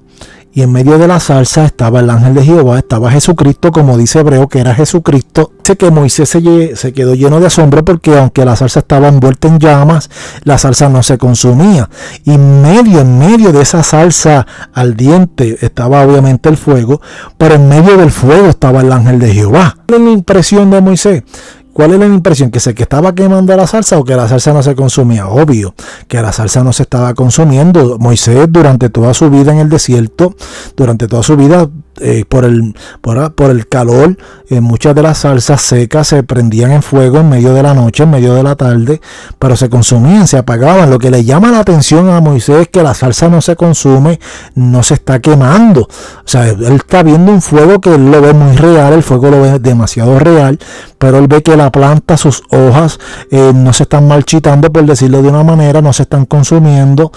y 0.51 0.63
en 0.63 0.71
medio 0.71 0.97
de 0.97 1.07
la 1.07 1.19
salsa 1.19 1.65
estaba 1.65 1.99
el 1.99 2.09
ángel 2.09 2.33
de 2.33 2.43
Jehová, 2.43 2.79
estaba 2.79 3.11
Jesucristo, 3.11 3.71
como 3.71 3.95
dice 3.95 4.21
Hebreo, 4.21 4.47
que 4.47 4.57
era 4.57 4.73
Jesucristo. 4.73 5.51
Dice 5.59 5.77
que 5.77 5.91
Moisés 5.91 6.29
se, 6.29 6.93
quedó 6.93 7.13
lleno 7.13 7.39
de 7.39 7.45
asombro 7.45 7.85
porque 7.85 8.17
aunque 8.17 8.43
la 8.43 8.55
salsa 8.55 8.79
estaba 8.79 9.07
envuelta 9.07 9.49
en 9.49 9.59
llamas, 9.59 10.09
la 10.45 10.57
salsa 10.57 10.89
no 10.89 11.03
se 11.03 11.19
consumía. 11.19 11.87
Y 12.25 12.39
medio, 12.39 13.01
en 13.01 13.19
medio 13.19 13.53
de 13.53 13.61
esa 13.61 13.83
salsa 13.83 14.47
ardiente 14.73 15.59
estaba 15.61 16.01
obviamente 16.01 16.49
el 16.49 16.57
fuego, 16.57 17.01
pero 17.37 17.53
en 17.53 17.69
medio 17.69 17.95
del 17.95 18.09
fuego 18.09 18.47
estaba 18.47 18.81
el 18.81 18.91
ángel 18.91 19.19
de 19.19 19.31
Jehová. 19.31 19.77
La 19.87 19.97
impresión 19.97 20.71
de 20.71 20.81
Moisés 20.81 21.23
¿Cuál 21.77 21.93
es 21.93 21.99
la 21.99 22.07
impresión? 22.07 22.49
¿Que 22.49 22.59
se 22.59 22.73
que 22.73 22.81
estaba 22.81 23.13
quemando 23.13 23.55
la 23.55 23.67
salsa 23.67 23.99
o 23.99 24.03
que 24.03 24.15
la 24.15 24.27
salsa 24.27 24.51
no 24.51 24.63
se 24.63 24.73
consumía? 24.73 25.27
Obvio 25.27 25.75
que 26.07 26.19
la 26.19 26.31
salsa 26.31 26.63
no 26.63 26.73
se 26.73 26.81
estaba 26.81 27.13
consumiendo. 27.13 27.99
Moisés 27.99 28.47
durante 28.49 28.89
toda 28.89 29.13
su 29.13 29.29
vida 29.29 29.51
en 29.51 29.59
el 29.59 29.69
desierto, 29.69 30.35
durante 30.75 31.07
toda 31.07 31.21
su 31.21 31.37
vida 31.37 31.69
eh, 31.99 32.25
por, 32.27 32.45
el, 32.45 32.75
por, 33.01 33.49
el 33.49 33.67
calor, 33.67 34.17
eh, 34.49 34.61
muchas 34.61 34.95
de 34.95 35.01
las 35.01 35.19
salsas 35.19 35.61
secas 35.61 36.07
se 36.07 36.23
prendían 36.23 36.71
en 36.71 36.83
fuego 36.83 37.19
en 37.19 37.29
medio 37.29 37.53
de 37.53 37.63
la 37.63 37.73
noche, 37.73 38.03
en 38.03 38.11
medio 38.11 38.33
de 38.33 38.43
la 38.43 38.55
tarde, 38.55 39.01
pero 39.39 39.55
se 39.55 39.69
consumían, 39.69 40.27
se 40.27 40.37
apagaban. 40.37 40.89
Lo 40.89 40.99
que 40.99 41.11
le 41.11 41.23
llama 41.23 41.51
la 41.51 41.59
atención 41.59 42.09
a 42.09 42.21
Moisés 42.21 42.61
es 42.61 42.67
que 42.69 42.83
la 42.83 42.93
salsa 42.93 43.29
no 43.29 43.41
se 43.41 43.55
consume, 43.55 44.19
no 44.55 44.83
se 44.83 44.95
está 44.95 45.19
quemando. 45.19 45.81
O 45.81 45.89
sea, 46.25 46.47
él 46.47 46.73
está 46.75 47.03
viendo 47.03 47.31
un 47.31 47.41
fuego 47.41 47.79
que 47.79 47.95
él 47.95 48.11
lo 48.11 48.21
ve 48.21 48.33
muy 48.33 48.55
real, 48.55 48.93
el 48.93 49.03
fuego 49.03 49.29
lo 49.29 49.41
ve 49.41 49.59
demasiado 49.59 50.19
real, 50.19 50.59
pero 50.97 51.17
él 51.17 51.27
ve 51.27 51.43
que 51.43 51.55
la 51.55 51.71
planta, 51.71 52.17
sus 52.17 52.43
hojas, 52.51 52.99
eh, 53.31 53.51
no 53.53 53.73
se 53.73 53.83
están 53.83 54.07
marchitando, 54.07 54.71
por 54.71 54.85
decirlo 54.85 55.21
de 55.21 55.29
una 55.29 55.43
manera, 55.43 55.81
no 55.81 55.93
se 55.93 56.03
están 56.03 56.25
consumiendo. 56.25 57.11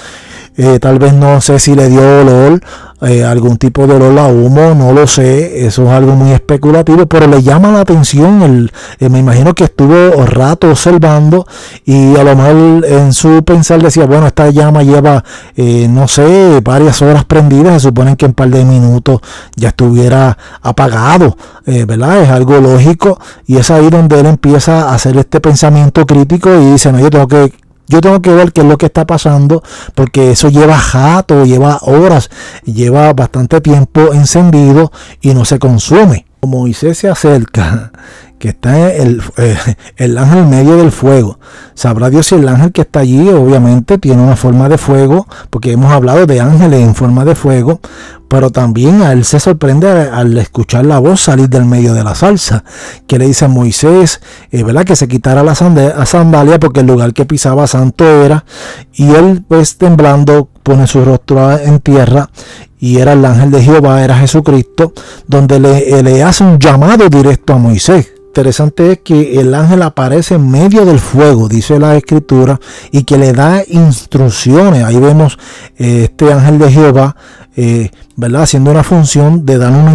Tal 0.80 0.98
vez 0.98 1.14
no 1.14 1.40
sé 1.40 1.58
si 1.58 1.74
le 1.74 1.88
dio 1.88 2.02
olor 2.20 2.60
eh, 3.02 3.24
algún 3.24 3.56
tipo 3.56 3.86
de 3.86 3.94
olor 3.94 4.18
a 4.18 4.26
humo, 4.26 4.74
no 4.74 4.92
lo 4.92 5.06
sé, 5.06 5.64
eso 5.64 5.84
es 5.84 5.88
algo 5.90 6.14
muy 6.16 6.32
especulativo, 6.32 7.06
pero 7.06 7.26
le 7.26 7.42
llama 7.42 7.70
la 7.70 7.80
atención, 7.80 8.42
el, 8.42 8.72
eh, 8.98 9.08
me 9.08 9.20
imagino 9.20 9.54
que 9.54 9.64
estuvo 9.64 10.22
rato 10.26 10.68
observando 10.68 11.46
y 11.86 12.14
a 12.16 12.24
lo 12.24 12.36
mejor 12.36 12.84
en 12.84 13.14
su 13.14 13.42
pensar 13.42 13.82
decía, 13.82 14.04
bueno, 14.04 14.26
esta 14.26 14.50
llama 14.50 14.82
lleva, 14.82 15.24
eh, 15.56 15.88
no 15.88 16.08
sé, 16.08 16.60
varias 16.62 17.00
horas 17.00 17.24
prendidas, 17.24 17.80
se 17.80 17.88
supone 17.88 18.18
que 18.18 18.26
en 18.26 18.32
un 18.32 18.34
par 18.34 18.50
de 18.50 18.66
minutos 18.66 19.20
ya 19.56 19.68
estuviera 19.68 20.36
apagado, 20.60 21.38
¿verdad? 21.64 22.22
Es 22.22 22.28
algo 22.28 22.60
lógico 22.60 23.18
y 23.46 23.56
es 23.56 23.70
ahí 23.70 23.88
donde 23.88 24.20
él 24.20 24.26
empieza 24.26 24.90
a 24.90 24.94
hacer 24.94 25.16
este 25.16 25.40
pensamiento 25.40 26.04
crítico 26.04 26.50
y 26.54 26.72
dice, 26.72 26.92
no, 26.92 27.00
yo 27.00 27.08
tengo 27.08 27.28
que 27.28 27.50
yo 27.90 28.00
tengo 28.00 28.22
que 28.22 28.32
ver 28.32 28.52
qué 28.52 28.60
es 28.60 28.66
lo 28.68 28.78
que 28.78 28.86
está 28.86 29.04
pasando, 29.04 29.62
porque 29.96 30.30
eso 30.30 30.48
lleva 30.48 30.78
jato, 30.78 31.44
lleva 31.44 31.78
horas, 31.82 32.30
lleva 32.64 33.12
bastante 33.12 33.60
tiempo 33.60 34.12
encendido 34.12 34.92
y 35.20 35.34
no 35.34 35.44
se 35.44 35.58
consume. 35.58 36.29
Moisés 36.42 36.98
se 36.98 37.08
acerca 37.08 37.92
que 38.40 38.48
está 38.48 38.90
el, 38.90 39.22
eh, 39.36 39.56
el 39.96 40.16
ángel 40.16 40.38
en 40.38 40.50
medio 40.50 40.76
del 40.78 40.90
fuego. 40.90 41.38
Sabrá 41.74 42.08
Dios 42.08 42.26
si 42.26 42.36
el 42.36 42.48
ángel 42.48 42.72
que 42.72 42.80
está 42.80 43.00
allí 43.00 43.28
obviamente 43.28 43.98
tiene 43.98 44.22
una 44.22 44.34
forma 44.34 44.68
de 44.70 44.78
fuego, 44.78 45.28
porque 45.50 45.72
hemos 45.72 45.92
hablado 45.92 46.24
de 46.24 46.40
ángeles 46.40 46.80
en 46.80 46.94
forma 46.94 47.26
de 47.26 47.34
fuego, 47.34 47.80
pero 48.28 48.50
también 48.50 49.02
a 49.02 49.12
él 49.12 49.26
se 49.26 49.40
sorprende 49.40 49.88
al 49.88 50.38
escuchar 50.38 50.86
la 50.86 50.98
voz 50.98 51.20
salir 51.20 51.50
del 51.50 51.66
medio 51.66 51.92
de 51.92 52.02
la 52.02 52.14
salsa, 52.14 52.64
que 53.06 53.18
le 53.18 53.26
dice 53.26 53.44
a 53.44 53.48
Moisés, 53.48 54.22
eh, 54.50 54.62
¿verdad? 54.62 54.84
Que 54.84 54.96
se 54.96 55.06
quitara 55.06 55.42
la 55.42 55.54
sandalia 55.54 56.58
porque 56.58 56.80
el 56.80 56.86
lugar 56.86 57.12
que 57.12 57.26
pisaba 57.26 57.66
santo 57.66 58.06
era, 58.24 58.46
y 58.94 59.10
él 59.10 59.44
pues 59.46 59.76
temblando 59.76 60.48
pone 60.62 60.86
su 60.86 61.04
rostro 61.04 61.58
en 61.58 61.80
tierra 61.80 62.30
y 62.80 62.98
era 62.98 63.12
el 63.12 63.24
ángel 63.24 63.50
de 63.50 63.62
Jehová, 63.62 64.02
era 64.02 64.18
Jesucristo, 64.18 64.92
donde 65.26 65.60
le, 65.60 66.02
le 66.02 66.22
hace 66.22 66.44
un 66.44 66.58
llamado 66.58 67.08
directo 67.08 67.52
a 67.52 67.58
Moisés 67.58 68.10
interesante 68.30 68.92
es 68.92 68.98
que 69.00 69.40
el 69.40 69.52
ángel 69.56 69.82
aparece 69.82 70.36
en 70.36 70.48
medio 70.48 70.84
del 70.84 71.00
fuego, 71.00 71.48
dice 71.48 71.80
la 71.80 71.96
escritura, 71.96 72.60
y 72.92 73.02
que 73.02 73.18
le 73.18 73.32
da 73.32 73.62
instrucciones. 73.66 74.84
Ahí 74.84 74.98
vemos 75.00 75.36
eh, 75.76 76.04
este 76.04 76.32
ángel 76.32 76.58
de 76.58 76.70
Jehová, 76.70 77.16
eh, 77.56 77.90
¿verdad? 78.14 78.42
Haciendo 78.42 78.70
una 78.70 78.84
función 78.84 79.44
de 79.44 79.58
dar 79.58 79.72
una 79.72 79.92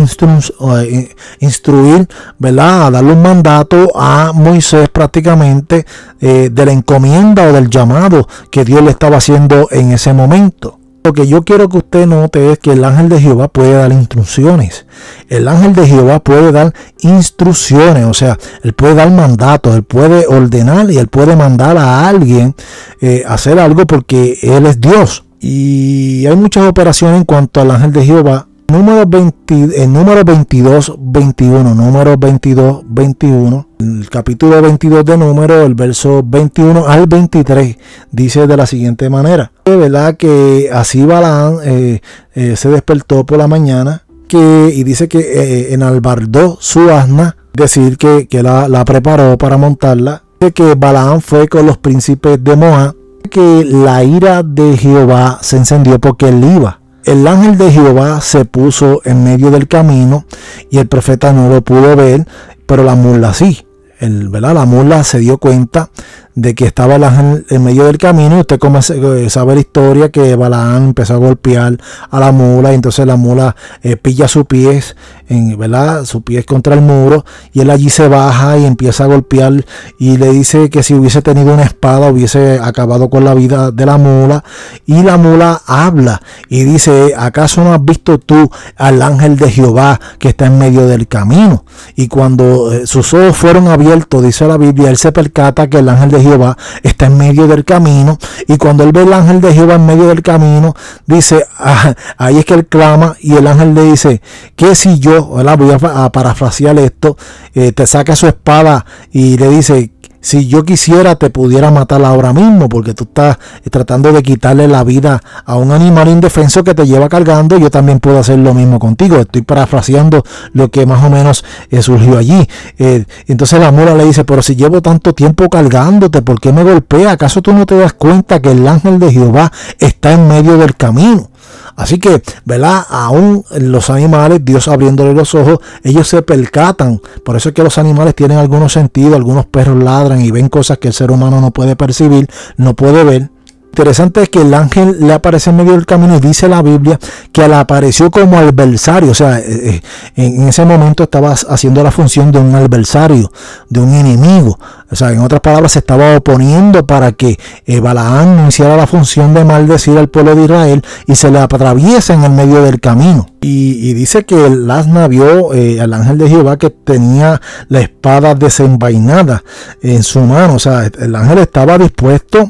eh, 0.83 1.15
instruir, 1.39 2.09
¿verdad? 2.37 2.87
A 2.87 2.91
darle 2.91 3.13
un 3.13 3.21
mandato 3.21 3.97
a 3.97 4.33
Moisés 4.33 4.89
prácticamente 4.89 5.85
de 6.19 6.65
la 6.65 6.71
encomienda 6.71 7.47
o 7.47 7.53
del 7.53 7.69
llamado 7.69 8.27
que 8.49 8.65
Dios 8.65 8.81
le 8.81 8.89
estaba 8.89 9.17
haciendo 9.17 9.67
en 9.71 9.91
ese 9.91 10.11
momento. 10.11 10.79
Lo 11.05 11.13
que 11.13 11.27
yo 11.27 11.43
quiero 11.43 11.69
que 11.69 11.77
usted 11.77 12.07
note 12.07 12.51
es 12.51 12.57
que 12.57 12.71
el 12.71 12.83
ángel 12.83 13.09
de 13.09 13.21
Jehová 13.21 13.47
puede 13.47 13.73
dar 13.73 13.91
instrucciones. 13.91 14.87
El 15.29 15.47
ángel 15.47 15.75
de 15.75 15.85
Jehová 15.85 16.19
puede 16.19 16.51
dar 16.51 16.73
instrucciones, 17.01 18.05
o 18.05 18.13
sea, 18.15 18.39
él 18.63 18.73
puede 18.73 18.95
dar 18.95 19.11
mandatos, 19.11 19.75
él 19.75 19.83
puede 19.83 20.25
ordenar 20.25 20.89
y 20.89 20.97
él 20.97 21.07
puede 21.07 21.35
mandar 21.35 21.77
a 21.77 22.07
alguien 22.07 22.55
eh, 23.01 23.23
hacer 23.27 23.59
algo 23.59 23.85
porque 23.85 24.39
él 24.41 24.65
es 24.65 24.81
Dios. 24.81 25.25
Y 25.39 26.25
hay 26.25 26.35
muchas 26.35 26.67
operaciones 26.67 27.17
en 27.19 27.25
cuanto 27.25 27.61
al 27.61 27.69
ángel 27.69 27.91
de 27.93 28.03
Jehová 28.03 28.47
Número, 28.67 29.05
20, 29.05 29.83
el 29.83 29.93
número 29.93 30.23
22, 30.23 30.95
21, 30.97 31.75
número 31.75 32.17
22, 32.17 32.83
21, 32.87 33.67
el 33.79 34.09
capítulo 34.09 34.59
22 34.59 35.05
de 35.05 35.17
número, 35.17 35.61
el 35.61 35.75
verso 35.75 36.23
21 36.25 36.87
al 36.87 37.05
23, 37.05 37.77
dice 38.11 38.47
de 38.47 38.57
la 38.57 38.65
siguiente 38.65 39.07
manera. 39.09 39.51
¿Verdad? 39.65 40.17
Que 40.17 40.69
así 40.73 41.05
Balán 41.05 41.57
eh, 41.63 42.01
eh, 42.33 42.55
se 42.55 42.69
despertó 42.69 43.23
por 43.23 43.37
la 43.37 43.47
mañana 43.47 44.03
que, 44.27 44.73
y 44.75 44.83
dice 44.83 45.07
que 45.07 45.19
eh, 45.19 45.73
enalbardó 45.73 46.57
su 46.59 46.89
asna, 46.89 47.37
decir 47.53 47.97
que, 47.97 48.27
que 48.27 48.41
la, 48.41 48.67
la, 48.67 48.83
preparó 48.83 49.37
para 49.37 49.57
montarla, 49.57 50.23
que 50.53 50.75
Balaam 50.75 51.21
fue 51.21 51.47
con 51.47 51.67
los 51.67 51.77
príncipes 51.77 52.43
de 52.43 52.55
Moab, 52.55 52.95
que 53.29 53.63
la 53.63 54.03
ira 54.03 54.41
de 54.43 54.75
Jehová 54.75 55.37
se 55.41 55.57
encendió 55.57 55.99
porque 55.99 56.29
él 56.29 56.43
iba 56.43 56.79
el 57.05 57.27
ángel 57.27 57.57
de 57.57 57.71
Jehová 57.71 58.19
se 58.21 58.45
puso 58.45 59.01
en 59.05 59.23
medio 59.23 59.51
del 59.51 59.67
camino 59.67 60.25
y 60.69 60.79
el 60.79 60.87
profeta 60.87 61.31
no 61.33 61.49
lo 61.49 61.61
pudo 61.61 61.95
ver, 61.95 62.27
pero 62.65 62.83
la 62.83 62.95
mula 62.95 63.33
sí. 63.33 63.65
El, 63.99 64.29
¿verdad? 64.29 64.55
La 64.55 64.65
mula 64.65 65.03
se 65.03 65.19
dio 65.19 65.37
cuenta 65.37 65.89
de 66.35 66.53
que 66.53 66.65
estaba 66.65 66.95
el 66.95 67.03
ángel 67.03 67.45
en 67.49 67.63
medio 67.63 67.85
del 67.85 67.97
camino. 67.97 68.39
Usted 68.39 68.59
como 68.59 68.79
eh, 68.79 69.29
sabe 69.29 69.55
la 69.55 69.61
historia 69.61 70.09
que 70.09 70.35
Balaán 70.35 70.87
empezó 70.87 71.15
a 71.15 71.17
golpear 71.17 71.77
a 72.09 72.19
la 72.19 72.31
mula 72.31 72.71
y 72.71 72.75
entonces 72.75 73.05
la 73.07 73.15
mula 73.15 73.55
eh, 73.81 73.95
pilla 73.95 74.27
su 74.27 74.45
pies, 74.45 74.95
en, 75.27 75.57
¿verdad? 75.57 76.03
Su 76.03 76.21
pies 76.21 76.45
contra 76.45 76.75
el 76.75 76.81
muro 76.81 77.25
y 77.53 77.61
él 77.61 77.69
allí 77.69 77.89
se 77.89 78.07
baja 78.07 78.57
y 78.57 78.65
empieza 78.65 79.05
a 79.05 79.07
golpear 79.07 79.65
y 79.97 80.17
le 80.17 80.31
dice 80.31 80.69
que 80.69 80.83
si 80.83 80.93
hubiese 80.93 81.21
tenido 81.21 81.53
una 81.53 81.63
espada 81.63 82.11
hubiese 82.11 82.59
acabado 82.61 83.09
con 83.09 83.23
la 83.23 83.33
vida 83.33 83.71
de 83.71 83.85
la 83.85 83.97
mula 83.97 84.43
y 84.85 85.01
la 85.03 85.17
mula 85.17 85.61
habla 85.65 86.21
y 86.49 86.63
dice, 86.63 87.13
¿acaso 87.17 87.63
no 87.63 87.73
has 87.73 87.83
visto 87.83 88.19
tú 88.19 88.49
al 88.75 89.01
ángel 89.01 89.37
de 89.37 89.49
Jehová 89.49 89.99
que 90.19 90.29
está 90.29 90.47
en 90.47 90.59
medio 90.59 90.85
del 90.85 91.07
camino? 91.07 91.65
Y 91.95 92.09
cuando 92.09 92.73
eh, 92.73 92.87
sus 92.87 93.13
ojos 93.13 93.37
fueron 93.37 93.67
abiertos, 93.69 94.23
dice 94.23 94.47
la 94.47 94.57
Biblia, 94.57 94.89
él 94.89 94.97
se 94.97 95.11
percata 95.11 95.69
que 95.69 95.79
el 95.79 95.87
ángel 95.87 96.11
de 96.11 96.24
Jehová 96.25 96.57
está 96.83 97.05
en 97.05 97.17
medio 97.17 97.47
del 97.47 97.63
camino. 97.63 98.17
Y 98.47 98.57
cuando 98.57 98.83
él 98.83 98.91
ve 98.91 99.03
el 99.03 99.13
ángel 99.13 99.41
de 99.41 99.53
Jehová 99.53 99.75
en 99.75 99.85
medio 99.85 100.07
del 100.07 100.21
camino, 100.21 100.75
dice, 101.05 101.45
ah, 101.59 101.93
ahí 102.17 102.39
es 102.39 102.45
que 102.45 102.55
él 102.55 102.65
clama 102.67 103.15
y 103.19 103.35
el 103.35 103.47
ángel 103.47 103.73
le 103.73 103.83
dice, 103.83 104.21
que 104.55 104.75
si 104.75 104.99
yo, 104.99 105.23
voy 105.23 105.71
a, 105.71 106.11
parafrasear 106.11 106.77
esto, 106.79 107.17
eh, 107.53 107.71
te 107.71 107.85
saca 107.87 108.15
su 108.15 108.27
espada 108.27 108.85
y 109.11 109.37
le 109.37 109.49
dice, 109.49 109.91
si 110.25 110.47
yo 110.47 110.63
quisiera 110.63 111.17
te 111.17 111.29
pudiera 111.29 111.69
matar 111.69 112.03
ahora 112.03 112.33
mismo 112.33 112.67
porque 112.67 112.95
tú 112.95 113.03
estás 113.03 113.37
tratando 113.69 114.11
de 114.11 114.23
quitarle 114.23 114.67
la 114.67 114.83
vida 114.83 115.21
a 115.45 115.55
un 115.55 115.71
animal 115.71 116.07
indefenso 116.07 116.63
que 116.63 116.73
te 116.73 116.87
lleva 116.87 117.07
cargando, 117.09 117.59
yo 117.59 117.69
también 117.69 117.99
puedo 117.99 118.17
hacer 118.17 118.39
lo 118.39 118.55
mismo 118.55 118.79
contigo. 118.79 119.17
Estoy 119.17 119.43
parafraseando 119.43 120.23
lo 120.51 120.71
que 120.71 120.87
más 120.87 121.03
o 121.03 121.11
menos 121.11 121.45
eh, 121.69 121.83
surgió 121.83 122.17
allí. 122.17 122.49
Eh, 122.79 123.05
entonces 123.27 123.59
la 123.59 123.71
mula 123.71 123.93
le 123.93 124.03
dice, 124.03 124.25
pero 124.25 124.41
si 124.41 124.55
llevo 124.55 124.81
tanto 124.81 125.13
tiempo 125.13 125.47
cargándote, 125.47 126.23
¿por 126.23 126.41
qué 126.41 126.51
me 126.51 126.63
golpea? 126.63 127.11
¿Acaso 127.11 127.43
tú 127.43 127.53
no 127.53 127.67
te 127.67 127.77
das 127.77 127.93
cuenta 127.93 128.41
que 128.41 128.49
el 128.49 128.67
ángel 128.67 128.97
de 128.97 129.11
Jehová 129.11 129.51
está 129.77 130.13
en 130.13 130.27
medio 130.27 130.57
del 130.57 130.75
camino? 130.75 131.29
Así 131.75 131.99
que, 131.99 132.21
¿verdad? 132.45 132.85
Aún 132.89 133.43
los 133.59 133.89
animales, 133.89 134.39
Dios 134.43 134.67
abriéndole 134.67 135.13
los 135.13 135.35
ojos, 135.35 135.59
ellos 135.83 136.07
se 136.07 136.21
percatan. 136.21 137.01
Por 137.23 137.35
eso 137.35 137.49
es 137.49 137.55
que 137.55 137.63
los 137.63 137.77
animales 137.77 138.15
tienen 138.15 138.37
algunos 138.37 138.73
sentidos, 138.73 139.15
algunos 139.15 139.45
perros 139.45 139.83
ladran 139.83 140.21
y 140.21 140.31
ven 140.31 140.49
cosas 140.49 140.77
que 140.77 140.87
el 140.87 140.93
ser 140.93 141.11
humano 141.11 141.41
no 141.41 141.51
puede 141.51 141.75
percibir, 141.75 142.27
no 142.57 142.75
puede 142.75 143.03
ver 143.03 143.29
interesante 143.75 144.23
es 144.23 144.29
que 144.29 144.39
el 144.39 144.53
ángel 144.53 144.95
le 145.01 145.11
aparece 145.11 145.49
en 145.49 145.57
medio 145.57 145.73
del 145.73 145.85
camino 145.85 146.15
y 146.15 146.21
dice 146.21 146.47
la 146.47 146.61
Biblia 146.61 146.97
que 147.33 147.45
le 147.45 147.55
apareció 147.55 148.09
como 148.09 148.37
adversario, 148.37 149.11
o 149.11 149.13
sea, 149.13 149.39
eh, 149.39 149.43
eh, 149.75 149.81
en 150.15 150.47
ese 150.47 150.63
momento 150.63 151.03
estaba 151.03 151.33
haciendo 151.33 151.83
la 151.83 151.91
función 151.91 152.31
de 152.31 152.39
un 152.39 152.55
adversario, 152.55 153.29
de 153.69 153.81
un 153.81 153.93
enemigo. 153.93 154.57
O 154.91 154.95
sea, 154.95 155.11
en 155.11 155.19
otras 155.19 155.41
palabras, 155.41 155.73
se 155.73 155.79
estaba 155.79 156.17
oponiendo 156.17 156.85
para 156.85 157.11
que 157.11 157.37
eh, 157.65 157.79
Balaán 157.79 158.37
no 158.37 158.47
hiciera 158.47 158.77
la 158.77 158.87
función 158.87 159.33
de 159.33 159.43
maldecir 159.43 159.97
al 159.97 160.09
pueblo 160.09 160.35
de 160.35 160.43
Israel 160.43 160.81
y 161.07 161.15
se 161.15 161.31
le 161.31 161.39
atraviesa 161.39 162.13
en 162.13 162.23
el 162.23 162.31
medio 162.31 162.61
del 162.61 162.79
camino. 162.79 163.27
Y, 163.41 163.93
dice 163.93 164.25
que 164.25 164.47
el 164.47 164.69
asna 164.71 165.07
vio 165.07 165.51
al 165.51 165.93
ángel 165.93 166.17
de 166.17 166.29
Jehová 166.29 166.57
que 166.57 166.71
tenía 166.71 167.39
la 167.69 167.81
espada 167.81 168.33
desenvainada 168.33 169.43
en 169.83 170.01
su 170.01 170.21
mano. 170.21 170.55
O 170.55 170.59
sea, 170.59 170.89
el 170.99 171.15
ángel 171.15 171.37
estaba 171.37 171.77
dispuesto, 171.77 172.49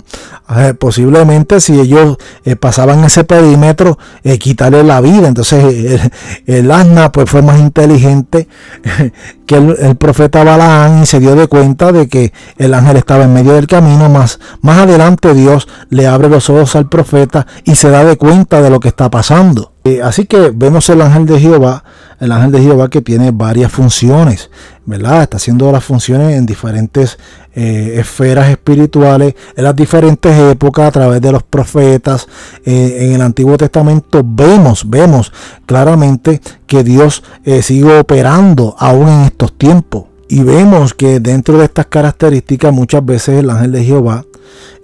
posible 0.79 1.19
si 1.59 1.79
ellos 1.79 2.17
eh, 2.43 2.55
pasaban 2.55 3.03
ese 3.03 3.23
perímetro, 3.23 3.97
eh, 4.23 4.37
quitarle 4.37 4.83
la 4.83 5.01
vida. 5.01 5.27
Entonces 5.27 6.01
el, 6.45 6.71
asna 6.71 7.11
pues 7.11 7.29
fue 7.29 7.41
más 7.41 7.59
inteligente 7.59 8.47
que 9.45 9.55
el, 9.55 9.95
profeta 9.97 10.43
Balaán 10.43 11.03
y 11.03 11.05
se 11.05 11.19
dio 11.19 11.35
de 11.35 11.47
cuenta 11.47 11.91
de 11.91 12.07
que 12.07 12.24
el 12.57 12.73
ángel 12.73 12.97
estaba 12.97 13.23
en 13.23 13.33
medio 13.33 13.53
del 13.53 13.67
camino. 13.67 14.09
Más, 14.09 14.39
más 14.61 14.79
adelante 14.79 15.33
Dios 15.33 15.67
le 15.89 16.07
abre 16.07 16.29
los 16.29 16.49
ojos 16.49 16.75
al 16.75 16.89
profeta 16.89 17.47
y 17.63 17.75
se 17.75 17.89
da 17.89 18.03
de 18.03 18.17
cuenta 18.17 18.61
de 18.61 18.69
lo 18.69 18.79
que 18.79 18.89
está 18.89 19.09
pasando. 19.09 19.71
Eh, 19.87 20.01
así 20.01 20.25
que 20.25 20.51
vemos 20.51 20.89
el 20.89 20.99
ángel 20.99 21.27
de 21.27 21.39
Jehová, 21.39 21.83
el 22.19 22.31
ángel 22.31 22.53
de 22.53 22.61
Jehová 22.63 22.89
que 22.89 23.03
tiene 23.03 23.29
varias 23.29 23.71
funciones, 23.71 24.49
¿verdad? 24.83 25.21
Está 25.21 25.37
haciendo 25.37 25.71
las 25.71 25.83
funciones 25.83 26.35
en 26.35 26.47
diferentes 26.47 27.19
eh, 27.53 27.93
esferas 27.99 28.49
espirituales, 28.49 29.35
en 29.55 29.63
las 29.63 29.75
diferentes 29.75 30.35
épocas, 30.51 30.87
a 30.87 30.91
través 30.91 31.21
de 31.21 31.31
los 31.31 31.43
profetas. 31.43 32.27
Eh, 32.65 32.97
en 33.01 33.13
el 33.13 33.21
Antiguo 33.21 33.57
Testamento 33.57 34.23
vemos, 34.25 34.89
vemos 34.89 35.31
claramente 35.67 36.41
que 36.65 36.83
Dios 36.83 37.21
sigue 37.61 37.99
operando 37.99 38.75
aún 38.79 39.07
en 39.07 39.21
estos 39.25 39.55
tiempos. 39.55 40.14
Y 40.27 40.41
vemos 40.41 40.93
que 40.93 41.19
dentro 41.19 41.57
de 41.57 41.65
estas 41.65 41.85
características 41.85 42.73
muchas 42.73 43.05
veces 43.05 43.39
el 43.39 43.49
ángel 43.49 43.71
de 43.71 43.83
Jehová 43.83 44.25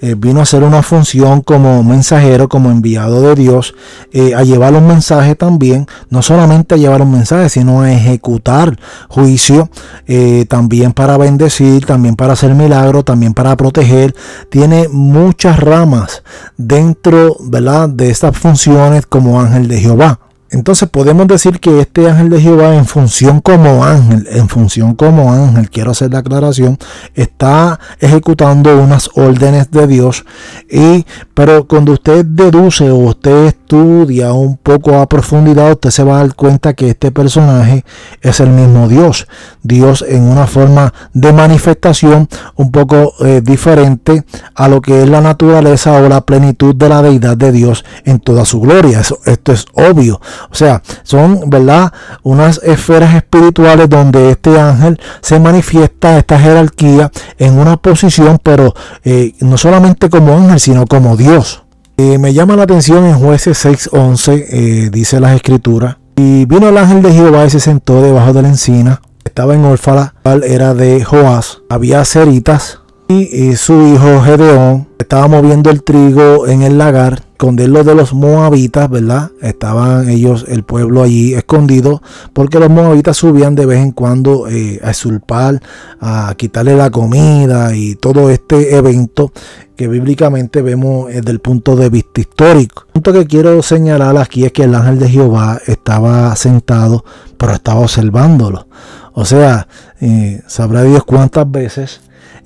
eh, 0.03 0.15
vino 0.17 0.39
a 0.39 0.43
hacer 0.43 0.63
una 0.63 0.81
función 0.81 1.41
como 1.41 1.83
mensajero, 1.83 2.49
como 2.49 2.71
enviado 2.71 3.21
de 3.21 3.35
Dios, 3.35 3.75
eh, 4.11 4.33
a 4.33 4.43
llevar 4.43 4.73
un 4.73 4.87
mensaje 4.87 5.35
también, 5.35 5.87
no 6.09 6.23
solamente 6.23 6.73
a 6.73 6.77
llevar 6.77 7.03
un 7.03 7.11
mensaje, 7.11 7.49
sino 7.49 7.81
a 7.81 7.91
ejecutar 7.91 8.79
juicio, 9.09 9.69
eh, 10.07 10.45
también 10.49 10.93
para 10.93 11.17
bendecir, 11.17 11.85
también 11.85 12.15
para 12.15 12.33
hacer 12.33 12.55
milagros, 12.55 13.05
también 13.05 13.33
para 13.33 13.55
proteger. 13.55 14.15
Tiene 14.49 14.87
muchas 14.89 15.59
ramas 15.59 16.23
dentro 16.57 17.37
¿verdad? 17.39 17.87
de 17.87 18.09
estas 18.09 18.35
funciones 18.35 19.05
como 19.05 19.39
ángel 19.39 19.67
de 19.67 19.79
Jehová. 19.79 20.19
Entonces 20.51 20.89
podemos 20.89 21.27
decir 21.27 21.61
que 21.61 21.79
este 21.79 22.09
ángel 22.09 22.29
de 22.29 22.41
Jehová 22.41 22.75
en 22.75 22.85
función 22.85 23.39
como 23.39 23.85
ángel, 23.85 24.27
en 24.29 24.49
función 24.49 24.95
como 24.95 25.31
ángel, 25.31 25.69
quiero 25.69 25.91
hacer 25.91 26.11
la 26.11 26.19
aclaración, 26.19 26.77
está 27.15 27.79
ejecutando 28.01 28.77
unas 28.77 29.09
órdenes 29.15 29.71
de 29.71 29.87
Dios. 29.87 30.25
Y, 30.69 31.05
pero 31.33 31.65
cuando 31.67 31.93
usted 31.93 32.25
deduce 32.25 32.91
o 32.91 32.97
usted 32.97 33.45
estudia 33.45 34.33
un 34.33 34.57
poco 34.57 34.99
a 34.99 35.07
profundidad, 35.07 35.71
usted 35.71 35.89
se 35.89 36.03
va 36.03 36.15
a 36.15 36.23
dar 36.23 36.35
cuenta 36.35 36.73
que 36.73 36.89
este 36.89 37.11
personaje 37.11 37.85
es 38.19 38.41
el 38.41 38.49
mismo 38.49 38.89
Dios. 38.89 39.29
Dios 39.63 40.03
en 40.05 40.23
una 40.23 40.47
forma 40.47 40.93
de 41.13 41.31
manifestación 41.31 42.27
un 42.55 42.71
poco 42.71 43.13
eh, 43.21 43.39
diferente 43.41 44.25
a 44.55 44.67
lo 44.67 44.81
que 44.81 45.01
es 45.03 45.09
la 45.09 45.21
naturaleza 45.21 45.93
o 45.93 46.09
la 46.09 46.25
plenitud 46.25 46.75
de 46.75 46.89
la 46.89 47.01
deidad 47.01 47.37
de 47.37 47.53
Dios 47.53 47.85
en 48.03 48.19
toda 48.19 48.43
su 48.43 48.59
gloria. 48.59 48.99
esto 48.99 49.51
es 49.53 49.65
obvio. 49.73 50.19
O 50.49 50.55
sea, 50.55 50.81
son, 51.03 51.49
¿verdad? 51.49 51.91
Unas 52.23 52.61
esferas 52.63 53.13
espirituales 53.15 53.89
donde 53.89 54.31
este 54.31 54.59
ángel 54.59 54.99
se 55.21 55.39
manifiesta, 55.39 56.17
esta 56.17 56.39
jerarquía, 56.39 57.11
en 57.37 57.59
una 57.59 57.77
posición, 57.77 58.39
pero 58.41 58.73
eh, 59.03 59.33
no 59.41 59.57
solamente 59.57 60.09
como 60.09 60.33
ángel, 60.35 60.59
sino 60.59 60.85
como 60.85 61.17
Dios. 61.17 61.63
Eh, 61.97 62.17
me 62.17 62.33
llama 62.33 62.55
la 62.55 62.63
atención 62.63 63.05
en 63.05 63.19
jueces 63.19 63.63
6.11, 63.65 64.45
eh, 64.49 64.89
dice 64.91 65.19
las 65.19 65.35
escrituras, 65.35 65.97
y 66.15 66.45
vino 66.45 66.69
el 66.69 66.77
ángel 66.77 67.01
de 67.01 67.13
Jehová 67.13 67.45
y 67.45 67.49
se 67.49 67.59
sentó 67.59 68.01
debajo 68.01 68.33
de 68.33 68.41
la 68.41 68.47
encina. 68.49 69.01
Estaba 69.23 69.53
en 69.53 69.63
Orfala, 69.63 70.15
era 70.43 70.73
de 70.73 71.03
Joás. 71.03 71.59
Había 71.69 72.03
ceritas 72.05 72.80
y, 73.11 73.55
su 73.55 73.73
hijo 73.87 74.21
Gedeón 74.21 74.87
estaba 74.97 75.27
moviendo 75.27 75.69
el 75.69 75.83
trigo 75.83 76.47
en 76.47 76.61
el 76.61 76.77
lagar, 76.77 77.23
esconderlo 77.31 77.83
de 77.83 77.95
los 77.95 78.13
moabitas, 78.13 78.89
¿verdad? 78.89 79.31
Estaban 79.41 80.09
ellos, 80.09 80.45
el 80.47 80.63
pueblo 80.63 81.03
allí 81.03 81.33
escondido, 81.33 82.01
porque 82.33 82.59
los 82.59 82.69
moabitas 82.69 83.17
subían 83.17 83.55
de 83.55 83.65
vez 83.65 83.79
en 83.79 83.91
cuando 83.91 84.47
eh, 84.47 84.79
a 84.83 84.91
usurpar, 84.91 85.61
a 85.99 86.33
quitarle 86.37 86.75
la 86.75 86.89
comida 86.89 87.75
y 87.75 87.95
todo 87.95 88.29
este 88.29 88.75
evento 88.75 89.31
que 89.75 89.87
bíblicamente 89.87 90.61
vemos 90.61 91.07
desde 91.07 91.31
el 91.31 91.39
punto 91.39 91.75
de 91.75 91.89
vista 91.89 92.21
histórico. 92.21 92.83
El 92.87 92.93
punto 92.93 93.13
que 93.13 93.25
quiero 93.25 93.61
señalar 93.63 94.17
aquí 94.17 94.45
es 94.45 94.51
que 94.51 94.63
el 94.63 94.75
ángel 94.75 94.99
de 94.99 95.09
Jehová 95.09 95.59
estaba 95.65 96.35
sentado, 96.35 97.03
pero 97.37 97.53
estaba 97.53 97.81
observándolo. 97.81 98.67
O 99.13 99.25
sea, 99.25 99.67
eh, 99.99 100.41
sabrá 100.47 100.83
Dios 100.83 101.03
cuántas 101.03 101.49
veces 101.49 102.01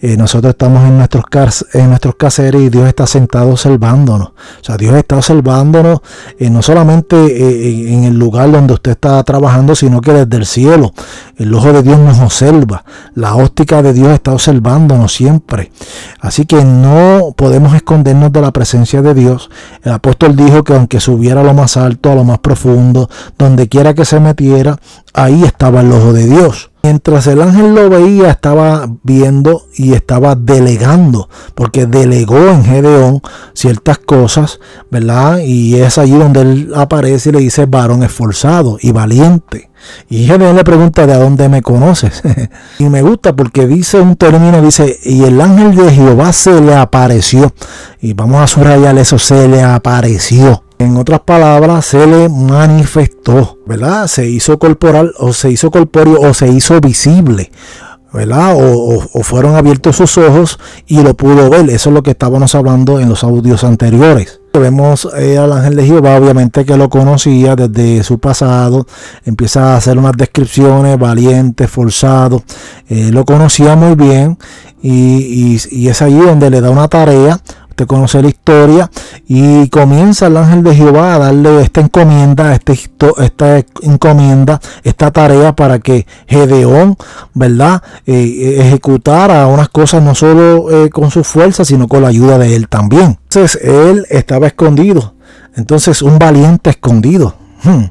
eh, 0.07 0.17
nosotros 0.17 0.51
estamos 0.51 0.83
en 0.83 0.99
nuestros, 0.99 1.65
en 1.73 1.89
nuestros 1.89 2.13
y 2.37 2.69
Dios 2.69 2.87
está 2.87 3.07
sentado 3.07 3.49
observándonos. 3.49 4.27
O 4.27 4.63
sea, 4.63 4.77
Dios 4.77 4.93
está 4.93 5.15
observándonos 5.15 6.01
eh, 6.37 6.47
no 6.51 6.61
solamente 6.61 7.15
eh, 7.15 7.91
en 7.91 8.03
el 8.03 8.13
lugar 8.13 8.51
donde 8.51 8.75
usted 8.75 8.91
está 8.91 9.23
trabajando, 9.23 9.73
sino 9.73 10.01
que 10.01 10.13
desde 10.13 10.37
el 10.37 10.45
cielo. 10.45 10.93
El 11.37 11.51
ojo 11.55 11.73
de 11.73 11.81
Dios 11.81 11.97
nos 11.97 12.19
observa. 12.19 12.85
La 13.15 13.33
óptica 13.33 13.81
de 13.81 13.93
Dios 13.93 14.09
está 14.09 14.31
observándonos 14.31 15.11
siempre. 15.11 15.71
Así 16.19 16.45
que 16.45 16.63
no 16.63 17.33
podemos 17.35 17.73
escondernos 17.73 18.31
de 18.31 18.41
la 18.41 18.51
presencia 18.51 19.01
de 19.01 19.15
Dios. 19.15 19.49
El 19.81 19.93
apóstol 19.93 20.35
dijo 20.35 20.63
que 20.63 20.75
aunque 20.75 20.99
subiera 20.99 21.41
a 21.41 21.43
lo 21.43 21.55
más 21.55 21.77
alto, 21.77 22.11
a 22.11 22.15
lo 22.15 22.23
más 22.23 22.37
profundo, 22.37 23.09
donde 23.39 23.67
quiera 23.67 23.95
que 23.95 24.05
se 24.05 24.19
metiera, 24.19 24.77
ahí 25.15 25.43
estaba 25.43 25.81
el 25.81 25.91
ojo 25.91 26.13
de 26.13 26.27
Dios. 26.27 26.69
Mientras 26.86 27.26
el 27.26 27.41
ángel 27.41 27.74
lo 27.74 27.89
veía, 27.89 28.30
estaba 28.30 28.88
viendo 29.02 29.63
y 29.74 29.93
estaba 29.93 30.36
delegando, 30.36 31.30
porque 31.56 31.88
delegó 31.88 32.38
en 32.38 32.63
Gedeón 32.63 33.21
ciertas 33.54 33.98
cosas, 33.98 34.60
¿verdad? 34.91 35.39
Y 35.39 35.78
es 35.78 35.98
allí 35.98 36.15
donde 36.15 36.41
él 36.41 36.74
aparece 36.76 37.30
y 37.30 37.32
le 37.32 37.39
dice 37.39 37.65
varón 37.65 38.04
esforzado 38.04 38.78
y 38.80 38.91
valiente. 38.91 39.71
Y 40.10 40.28
Gedeón 40.28 40.56
le 40.56 40.63
pregunta, 40.63 41.08
¿de 41.08 41.15
dónde 41.15 41.50
me 41.50 41.63
conoces? 41.63 42.21
y 42.78 42.84
me 42.84 43.02
gusta 43.02 43.36
porque 43.36 43.65
dice 43.65 44.00
un 44.00 44.15
término, 44.15 44.62
dice, 44.62 45.00
y 45.04 45.24
el 45.24 45.41
ángel 45.41 45.76
de 45.76 45.91
Jehová 45.91 46.34
se 46.34 46.62
le 46.62 46.76
apareció. 46.76 47.52
Y 48.00 48.13
vamos 48.13 48.43
a 48.43 48.48
subrayar 48.48 48.95
eso, 49.00 49.17
se 49.17 49.48
le 49.48 49.63
apareció. 49.63 50.64
En 50.77 50.97
otras 50.97 51.21
palabras, 51.21 51.85
se 51.85 52.05
le 52.05 52.27
manifestó, 52.27 53.59
¿verdad? 53.65 54.07
Se 54.07 54.27
hizo 54.27 54.59
corporal 54.59 55.13
o 55.19 55.31
se 55.31 55.49
hizo 55.49 55.71
corpóreo 55.71 56.19
o 56.19 56.33
se 56.33 56.49
hizo 56.49 56.81
visible, 56.81 57.49
¿verdad? 58.11 58.55
O, 58.57 58.99
fueron 59.23 59.55
abiertos 59.55 59.95
sus 59.95 60.17
ojos 60.17 60.59
y 60.85 61.01
lo 61.01 61.13
pudo 61.13 61.49
ver. 61.49 61.69
Eso 61.69 61.89
es 61.89 61.93
lo 61.93 62.03
que 62.03 62.11
estábamos 62.11 62.55
hablando 62.55 62.99
en 62.99 63.07
los 63.07 63.23
audios 63.23 63.63
anteriores. 63.63 64.41
Vemos 64.53 65.07
eh, 65.17 65.38
al 65.38 65.53
ángel 65.53 65.77
de 65.77 65.85
Jehová, 65.85 66.17
obviamente 66.17 66.65
que 66.65 66.77
lo 66.77 66.89
conocía 66.89 67.55
desde 67.55 68.03
su 68.03 68.19
pasado, 68.19 68.85
empieza 69.25 69.73
a 69.73 69.77
hacer 69.77 69.97
unas 69.97 70.13
descripciones, 70.13 70.97
valiente, 70.97 71.67
forzado, 71.67 72.43
eh, 72.88 73.11
lo 73.11 73.25
conocía 73.25 73.75
muy 73.75 73.95
bien 73.95 74.38
y, 74.81 75.59
y 75.71 75.88
es 75.89 76.01
allí 76.01 76.19
donde 76.19 76.49
le 76.49 76.61
da 76.61 76.69
una 76.69 76.88
tarea 76.88 77.41
Usted 77.75 77.88
conoce 77.88 78.21
la 78.21 78.29
historia 78.29 78.89
y 79.27 79.67
comienza 79.67 80.27
el 80.27 80.38
ángel 80.38 80.63
de 80.63 80.73
Jehová 80.73 81.15
a 81.15 81.19
darle 81.19 81.61
esta 81.61 81.81
encomienda, 81.81 82.53
este, 82.53 82.71
esta 83.17 83.65
encomienda, 83.81 84.61
esta 84.81 85.11
tarea 85.11 85.53
para 85.53 85.79
que 85.79 86.07
Gedeón, 86.25 86.95
¿verdad? 87.33 87.83
Eh, 88.05 88.59
ejecutara 88.61 89.47
unas 89.47 89.67
cosas 89.67 90.01
no 90.01 90.15
solo 90.15 90.85
eh, 90.85 90.89
con 90.89 91.11
su 91.11 91.25
fuerza, 91.25 91.65
sino 91.65 91.89
con 91.89 92.03
la 92.03 92.07
ayuda 92.07 92.38
de 92.38 92.55
él 92.55 92.69
también. 92.69 93.19
Entonces 93.23 93.61
él 93.61 94.05
estaba 94.09 94.47
escondido. 94.47 95.15
Entonces 95.57 96.01
un 96.01 96.17
valiente 96.17 96.69
escondido. 96.69 97.35
Hmm. 97.61 97.88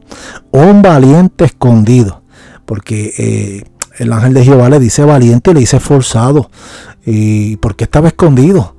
Un 0.50 0.80
valiente 0.80 1.44
escondido. 1.44 2.22
Porque 2.64 3.12
eh, 3.18 3.64
el 3.98 4.10
ángel 4.14 4.32
de 4.32 4.44
Jehová 4.44 4.70
le 4.70 4.80
dice 4.80 5.04
valiente 5.04 5.52
le 5.52 5.60
dice 5.60 5.78
forzado. 5.78 6.50
¿Y 7.04 7.56
porque 7.58 7.84
estaba 7.84 8.08
escondido? 8.08 8.73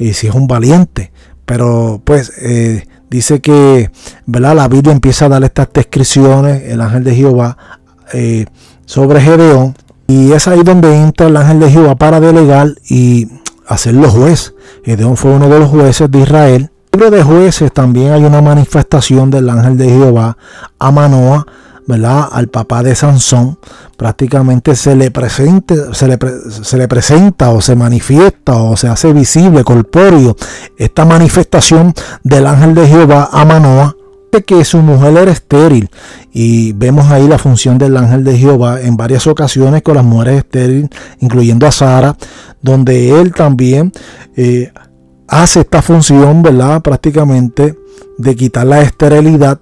Y 0.00 0.14
si 0.14 0.26
es 0.26 0.34
un 0.34 0.48
valiente. 0.48 1.12
Pero 1.44 2.00
pues 2.04 2.32
eh, 2.40 2.86
dice 3.10 3.40
que 3.40 3.90
¿verdad? 4.26 4.56
la 4.56 4.66
Biblia 4.66 4.92
empieza 4.92 5.26
a 5.26 5.28
dar 5.28 5.44
estas 5.44 5.68
descripciones, 5.72 6.62
el 6.64 6.80
ángel 6.80 7.04
de 7.04 7.14
Jehová, 7.14 7.56
eh, 8.12 8.46
sobre 8.86 9.20
Gedeón. 9.20 9.76
Y 10.08 10.32
es 10.32 10.48
ahí 10.48 10.62
donde 10.64 10.96
entra 10.96 11.28
el 11.28 11.36
ángel 11.36 11.60
de 11.60 11.70
Jehová 11.70 11.94
para 11.94 12.18
delegar 12.18 12.74
y 12.88 13.28
hacerlo 13.68 14.10
juez. 14.10 14.54
Gedeón 14.84 15.16
fue 15.16 15.32
uno 15.32 15.48
de 15.48 15.60
los 15.60 15.68
jueces 15.68 16.10
de 16.10 16.20
Israel. 16.20 16.70
En 16.92 17.00
el 17.00 17.10
libro 17.10 17.16
de 17.16 17.22
jueces 17.22 17.72
también 17.72 18.12
hay 18.12 18.24
una 18.24 18.40
manifestación 18.40 19.30
del 19.30 19.48
ángel 19.50 19.76
de 19.76 19.88
Jehová 19.88 20.36
a 20.78 20.90
Manoah 20.90 21.46
al 21.92 22.48
papá 22.48 22.82
de 22.82 22.94
Sansón, 22.94 23.58
prácticamente 23.96 24.76
se 24.76 24.96
le, 24.96 25.12
se, 25.92 26.08
le, 26.08 26.18
se 26.50 26.76
le 26.76 26.88
presenta 26.88 27.50
o 27.50 27.60
se 27.60 27.76
manifiesta 27.76 28.56
o 28.56 28.76
se 28.76 28.88
hace 28.88 29.12
visible, 29.12 29.64
corpóreo, 29.64 30.36
esta 30.76 31.04
manifestación 31.04 31.94
del 32.22 32.46
ángel 32.46 32.74
de 32.74 32.86
Jehová 32.86 33.28
a 33.32 33.44
Manoah, 33.44 33.94
que 34.38 34.64
su 34.64 34.78
mujer 34.78 35.16
era 35.16 35.32
estéril 35.32 35.90
y 36.32 36.72
vemos 36.72 37.10
ahí 37.10 37.26
la 37.26 37.38
función 37.38 37.78
del 37.78 37.96
ángel 37.96 38.22
de 38.22 38.38
Jehová 38.38 38.80
en 38.80 38.96
varias 38.96 39.26
ocasiones 39.26 39.82
con 39.82 39.96
las 39.96 40.04
mujeres 40.04 40.38
estériles, 40.38 40.90
incluyendo 41.18 41.66
a 41.66 41.72
Sara, 41.72 42.16
donde 42.62 43.20
él 43.20 43.34
también 43.34 43.92
eh, 44.36 44.72
hace 45.26 45.60
esta 45.60 45.82
función, 45.82 46.42
¿verdad? 46.42 46.80
Prácticamente 46.80 47.76
de 48.18 48.36
quitar 48.36 48.66
la 48.66 48.82
esterilidad 48.82 49.60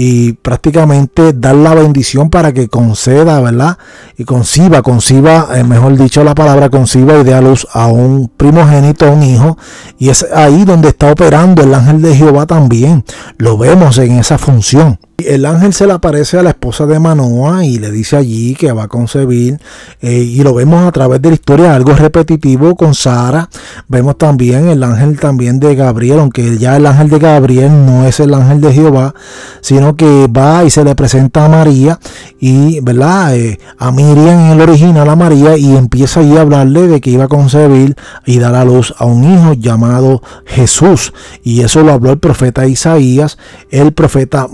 y 0.00 0.34
prácticamente 0.34 1.32
dar 1.32 1.56
la 1.56 1.74
bendición 1.74 2.30
para 2.30 2.52
que 2.52 2.68
conceda, 2.68 3.40
¿verdad? 3.40 3.78
Y 4.16 4.22
conciba, 4.22 4.80
conciba, 4.80 5.48
eh, 5.56 5.64
mejor 5.64 5.96
dicho 5.96 6.22
la 6.22 6.36
palabra, 6.36 6.70
conciba 6.70 7.18
y 7.18 7.24
dé 7.24 7.34
a 7.34 7.40
luz 7.40 7.66
a 7.72 7.88
un 7.88 8.30
primogénito, 8.36 9.06
a 9.08 9.10
un 9.10 9.24
hijo. 9.24 9.58
Y 9.98 10.10
es 10.10 10.24
ahí 10.32 10.64
donde 10.64 10.90
está 10.90 11.10
operando 11.10 11.64
el 11.64 11.74
ángel 11.74 12.00
de 12.00 12.14
Jehová 12.14 12.46
también. 12.46 13.04
Lo 13.38 13.58
vemos 13.58 13.98
en 13.98 14.20
esa 14.20 14.38
función. 14.38 15.00
El 15.26 15.46
ángel 15.46 15.72
se 15.72 15.84
le 15.84 15.94
aparece 15.94 16.38
a 16.38 16.44
la 16.44 16.50
esposa 16.50 16.86
de 16.86 17.00
Manoa 17.00 17.64
y 17.64 17.80
le 17.80 17.90
dice 17.90 18.16
allí 18.16 18.54
que 18.54 18.70
va 18.70 18.84
a 18.84 18.86
concebir. 18.88 19.58
Eh, 20.00 20.12
y 20.12 20.44
lo 20.44 20.54
vemos 20.54 20.86
a 20.86 20.92
través 20.92 21.20
de 21.20 21.30
la 21.30 21.34
historia, 21.34 21.74
algo 21.74 21.92
repetitivo 21.92 22.76
con 22.76 22.94
Sara. 22.94 23.50
Vemos 23.88 24.16
también 24.16 24.68
el 24.68 24.80
ángel 24.84 25.18
también 25.18 25.58
de 25.58 25.74
Gabriel, 25.74 26.20
aunque 26.20 26.56
ya 26.56 26.76
el 26.76 26.86
ángel 26.86 27.10
de 27.10 27.18
Gabriel 27.18 27.84
no 27.84 28.06
es 28.06 28.20
el 28.20 28.32
ángel 28.32 28.60
de 28.60 28.72
Jehová, 28.72 29.12
sino 29.60 29.96
que 29.96 30.28
va 30.28 30.62
y 30.62 30.70
se 30.70 30.84
le 30.84 30.94
presenta 30.94 31.46
a 31.46 31.48
María 31.48 31.98
y, 32.38 32.78
¿verdad? 32.78 33.34
Eh, 33.34 33.58
a 33.76 33.90
Miriam 33.90 34.38
en 34.38 34.52
el 34.52 34.60
original 34.60 35.10
a 35.10 35.16
María 35.16 35.56
y 35.56 35.76
empieza 35.76 36.20
allí 36.20 36.36
a 36.36 36.42
hablarle 36.42 36.86
de 36.86 37.00
que 37.00 37.10
iba 37.10 37.24
a 37.24 37.28
concebir 37.28 37.96
y 38.24 38.38
dar 38.38 38.54
a 38.54 38.64
luz 38.64 38.94
a 38.98 39.04
un 39.04 39.24
hijo 39.24 39.54
llamado 39.54 40.22
Jesús. 40.46 41.12
Y 41.42 41.62
eso 41.62 41.82
lo 41.82 41.92
habló 41.92 42.12
el 42.12 42.20
profeta 42.20 42.68
Isaías, 42.68 43.36
el 43.70 43.92
profeta 43.92 44.46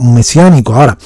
Ahora, 0.66 0.96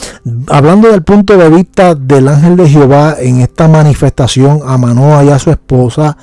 hablando 0.48 0.90
del 0.90 1.02
punto 1.02 1.36
de 1.36 1.48
vista 1.48 1.94
del 1.94 2.28
ángel 2.28 2.56
de 2.56 2.68
Jehová 2.68 3.16
en 3.18 3.40
esta 3.40 3.68
manifestación 3.68 4.60
a 4.66 4.76
Manoah 4.76 5.24
y 5.24 5.30
a 5.30 5.38
su 5.38 5.50
esposa, 5.50 6.16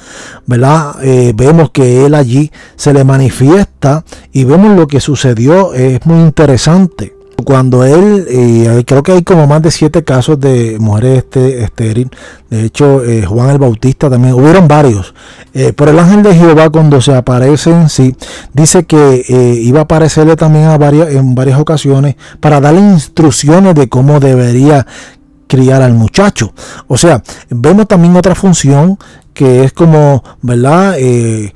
¿verdad? 0.46 0.96
Eh, 1.02 1.34
vemos 1.36 1.72
que 1.72 2.06
él 2.06 2.14
allí 2.14 2.52
se 2.76 2.94
le 2.94 3.04
manifiesta 3.04 4.04
y 4.32 4.44
vemos 4.44 4.78
lo 4.78 4.88
que 4.88 5.00
sucedió, 5.00 5.74
es 5.74 6.06
muy 6.06 6.22
interesante 6.22 7.15
cuando 7.44 7.84
él, 7.84 8.26
eh, 8.30 8.84
creo 8.86 9.04
que 9.04 9.12
hay 9.12 9.24
como 9.24 9.48
más 9.48 9.62
de 9.62 9.72
siete 9.72 10.04
casos 10.04 10.40
de 10.40 10.78
mujeres 10.80 11.18
este, 11.18 11.64
estéril, 11.64 12.10
de 12.50 12.66
hecho 12.66 13.04
eh, 13.04 13.26
Juan 13.26 13.50
el 13.50 13.58
Bautista 13.58 14.10
también, 14.10 14.34
hubieron 14.34 14.68
varios, 14.68 15.14
eh, 15.54 15.74
pero 15.76 15.92
el 15.92 16.00
ángel 16.00 16.24
de 16.24 16.34
Jehová 16.34 16.70
cuando 16.70 17.02
se 17.02 17.14
aparece 17.14 17.72
en 17.72 17.90
sí, 17.90 18.16
dice 18.54 18.86
que 18.86 19.24
iba 19.62 19.80
a 19.80 19.84
aparecerle 19.84 20.36
también 20.36 20.66
a 20.66 20.78
varias, 20.78 21.10
en 21.10 21.36
varias 21.36 21.60
ocasiones 21.60 22.16
para 22.40 22.62
darle 22.62 22.82
instrucciones 22.82 23.76
de 23.76 23.90
cómo 23.90 24.20
debería 24.20 24.86
criar 25.48 25.82
al 25.82 25.94
muchacho. 25.94 26.54
O 26.88 26.98
sea, 26.98 27.22
vemos 27.50 27.88
también 27.88 28.16
otra 28.16 28.36
función 28.36 28.98
que 29.36 29.66
es 29.66 29.74
como, 29.74 30.24
¿verdad? 30.42 30.96
Eh, 30.98 31.52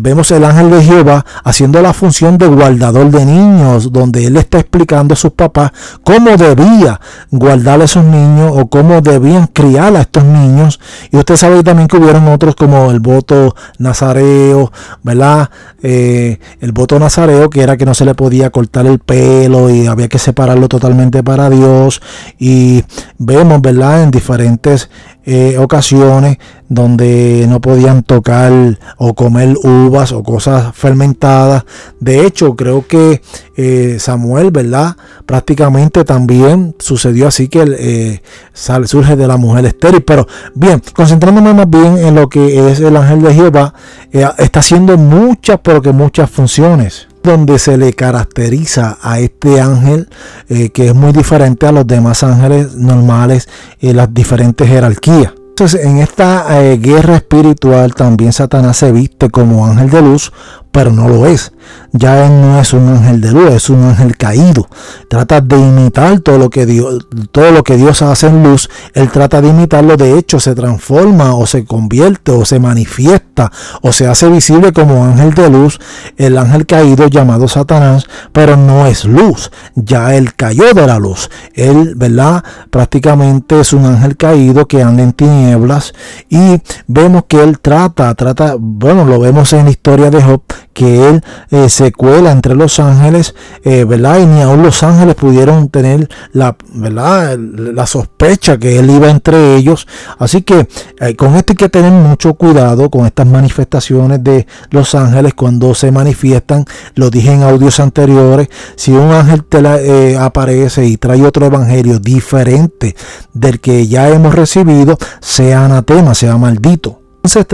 vemos 0.00 0.30
el 0.30 0.44
ángel 0.44 0.70
de 0.70 0.82
Jehová 0.84 1.26
haciendo 1.42 1.82
la 1.82 1.92
función 1.92 2.38
de 2.38 2.46
guardador 2.46 3.10
de 3.10 3.26
niños, 3.26 3.92
donde 3.92 4.24
él 4.24 4.36
está 4.36 4.60
explicando 4.60 5.14
a 5.14 5.16
sus 5.16 5.32
papás 5.32 5.72
cómo 6.04 6.36
debía 6.36 7.00
guardar 7.32 7.80
a 7.80 7.84
esos 7.84 8.04
niños 8.04 8.52
o 8.54 8.68
cómo 8.68 9.00
debían 9.00 9.48
criar 9.48 9.96
a 9.96 10.02
estos 10.02 10.24
niños. 10.24 10.78
Y 11.10 11.16
usted 11.16 11.36
sabe 11.36 11.64
también 11.64 11.88
que 11.88 11.96
hubieron 11.96 12.28
otros 12.28 12.54
como 12.54 12.92
el 12.92 13.00
voto 13.00 13.56
nazareo, 13.78 14.70
¿verdad? 15.02 15.50
Eh, 15.82 16.38
el 16.60 16.70
voto 16.70 17.00
nazareo 17.00 17.50
que 17.50 17.62
era 17.62 17.76
que 17.76 17.84
no 17.84 17.94
se 17.94 18.04
le 18.04 18.14
podía 18.14 18.50
cortar 18.50 18.86
el 18.86 19.00
pelo 19.00 19.70
y 19.70 19.88
había 19.88 20.08
que 20.08 20.20
separarlo 20.20 20.68
totalmente 20.68 21.24
para 21.24 21.50
Dios. 21.50 22.00
Y 22.38 22.84
vemos, 23.18 23.60
¿verdad? 23.60 24.04
En 24.04 24.12
diferentes 24.12 24.88
eh, 25.24 25.58
ocasiones 25.58 26.38
donde 26.68 27.46
no 27.48 27.60
podían 27.60 28.02
tocar 28.02 28.52
o 28.96 29.14
comer 29.14 29.54
uvas 29.62 30.12
o 30.12 30.22
cosas 30.22 30.74
fermentadas. 30.74 31.64
De 31.98 32.24
hecho, 32.24 32.56
creo 32.56 32.86
que 32.86 33.20
eh, 33.56 33.96
Samuel, 33.98 34.50
¿verdad? 34.50 34.96
Prácticamente 35.26 36.04
también 36.04 36.74
sucedió 36.78 37.28
así 37.28 37.48
que 37.48 37.64
eh, 37.78 38.22
sale, 38.52 38.86
surge 38.86 39.16
de 39.16 39.26
la 39.26 39.36
mujer 39.36 39.66
estéril. 39.66 40.02
Pero 40.02 40.26
bien, 40.54 40.82
concentrándome 40.94 41.52
más 41.52 41.68
bien 41.68 41.98
en 41.98 42.14
lo 42.14 42.28
que 42.28 42.70
es 42.70 42.80
el 42.80 42.96
ángel 42.96 43.22
de 43.22 43.34
Jehová, 43.34 43.74
está 44.38 44.60
haciendo 44.60 44.96
muchas, 44.96 45.60
pero 45.62 45.82
que 45.82 45.92
muchas 45.92 46.30
funciones 46.30 47.09
donde 47.22 47.58
se 47.58 47.76
le 47.76 47.92
caracteriza 47.92 48.98
a 49.02 49.20
este 49.20 49.60
ángel 49.60 50.08
eh, 50.48 50.70
que 50.70 50.88
es 50.88 50.94
muy 50.94 51.12
diferente 51.12 51.66
a 51.66 51.72
los 51.72 51.86
demás 51.86 52.22
ángeles 52.22 52.74
normales 52.74 53.48
y 53.80 53.92
las 53.92 54.12
diferentes 54.12 54.68
jerarquías. 54.68 55.32
Entonces, 55.50 55.84
en 55.84 55.98
esta 55.98 56.62
eh, 56.62 56.78
guerra 56.78 57.16
espiritual 57.16 57.94
también 57.94 58.32
Satanás 58.32 58.78
se 58.78 58.92
viste 58.92 59.28
como 59.28 59.66
ángel 59.66 59.90
de 59.90 60.00
luz, 60.00 60.32
pero 60.72 60.92
no 60.92 61.08
lo 61.08 61.26
es. 61.26 61.52
Ya 61.92 62.24
él 62.26 62.40
no 62.40 62.60
es 62.60 62.72
un 62.72 62.88
ángel 62.88 63.20
de 63.20 63.32
luz, 63.32 63.50
es 63.50 63.70
un 63.70 63.82
ángel 63.82 64.16
caído. 64.16 64.68
Trata 65.08 65.40
de 65.40 65.58
imitar 65.58 66.20
todo 66.20 66.38
lo 66.38 66.50
que 66.50 66.66
Dios, 66.66 67.06
todo 67.32 67.50
lo 67.50 67.64
que 67.64 67.76
Dios 67.76 68.02
hace 68.02 68.28
en 68.28 68.42
luz. 68.44 68.70
Él 68.94 69.10
trata 69.10 69.40
de 69.40 69.48
imitarlo. 69.48 69.96
De 69.96 70.16
hecho, 70.16 70.38
se 70.38 70.54
transforma 70.54 71.34
o 71.34 71.46
se 71.46 71.64
convierte 71.64 72.30
o 72.30 72.44
se 72.44 72.60
manifiesta 72.60 73.50
o 73.82 73.92
se 73.92 74.06
hace 74.06 74.28
visible 74.28 74.72
como 74.72 75.04
ángel 75.04 75.34
de 75.34 75.50
luz. 75.50 75.80
El 76.16 76.38
ángel 76.38 76.66
caído 76.66 77.08
llamado 77.08 77.48
Satanás, 77.48 78.06
pero 78.32 78.56
no 78.56 78.86
es 78.86 79.04
luz. 79.04 79.50
Ya 79.74 80.14
él 80.14 80.34
cayó 80.34 80.72
de 80.72 80.86
la 80.86 80.98
luz. 80.98 81.28
Él, 81.54 81.94
¿verdad? 81.96 82.44
Prácticamente 82.70 83.60
es 83.60 83.72
un 83.72 83.84
ángel 83.84 84.16
caído 84.16 84.66
que 84.66 84.82
anda 84.82 85.02
en 85.02 85.12
tinieblas 85.12 85.92
y 86.28 86.60
vemos 86.86 87.24
que 87.26 87.42
él 87.42 87.58
trata, 87.58 88.14
trata, 88.14 88.54
bueno, 88.58 89.04
lo 89.04 89.18
vemos 89.18 89.52
en 89.52 89.64
la 89.64 89.70
historia 89.70 90.10
de 90.10 90.22
Job 90.22 90.42
que 90.72 91.08
él 91.08 91.22
eh, 91.50 91.68
se 91.68 91.92
cuela 91.92 92.30
entre 92.30 92.54
los 92.54 92.78
ángeles, 92.78 93.34
eh, 93.64 93.84
¿verdad? 93.84 94.20
Y 94.20 94.26
ni 94.26 94.42
aún 94.42 94.62
los 94.62 94.82
ángeles 94.82 95.14
pudieron 95.14 95.68
tener 95.68 96.08
la, 96.32 96.56
¿verdad? 96.72 97.36
la 97.38 97.86
sospecha 97.86 98.58
que 98.58 98.78
él 98.78 98.90
iba 98.90 99.10
entre 99.10 99.56
ellos. 99.56 99.86
Así 100.18 100.42
que 100.42 100.68
eh, 101.00 101.16
con 101.16 101.36
esto 101.36 101.52
hay 101.52 101.56
que 101.56 101.68
tener 101.68 101.92
mucho 101.92 102.34
cuidado 102.34 102.90
con 102.90 103.06
estas 103.06 103.26
manifestaciones 103.26 104.22
de 104.22 104.46
los 104.70 104.94
ángeles 104.94 105.34
cuando 105.34 105.74
se 105.74 105.90
manifiestan. 105.90 106.64
Lo 106.94 107.10
dije 107.10 107.32
en 107.32 107.42
audios 107.42 107.80
anteriores. 107.80 108.48
Si 108.76 108.92
un 108.92 109.10
ángel 109.10 109.44
te 109.44 110.16
aparece 110.16 110.86
y 110.86 110.96
trae 110.96 111.24
otro 111.24 111.46
evangelio 111.46 111.98
diferente 111.98 112.94
del 113.32 113.60
que 113.60 113.86
ya 113.86 114.08
hemos 114.08 114.34
recibido, 114.34 114.96
sea 115.20 115.64
anatema, 115.64 116.14
sea 116.14 116.36
maldito. 116.36 116.99
Entonces 117.22 117.46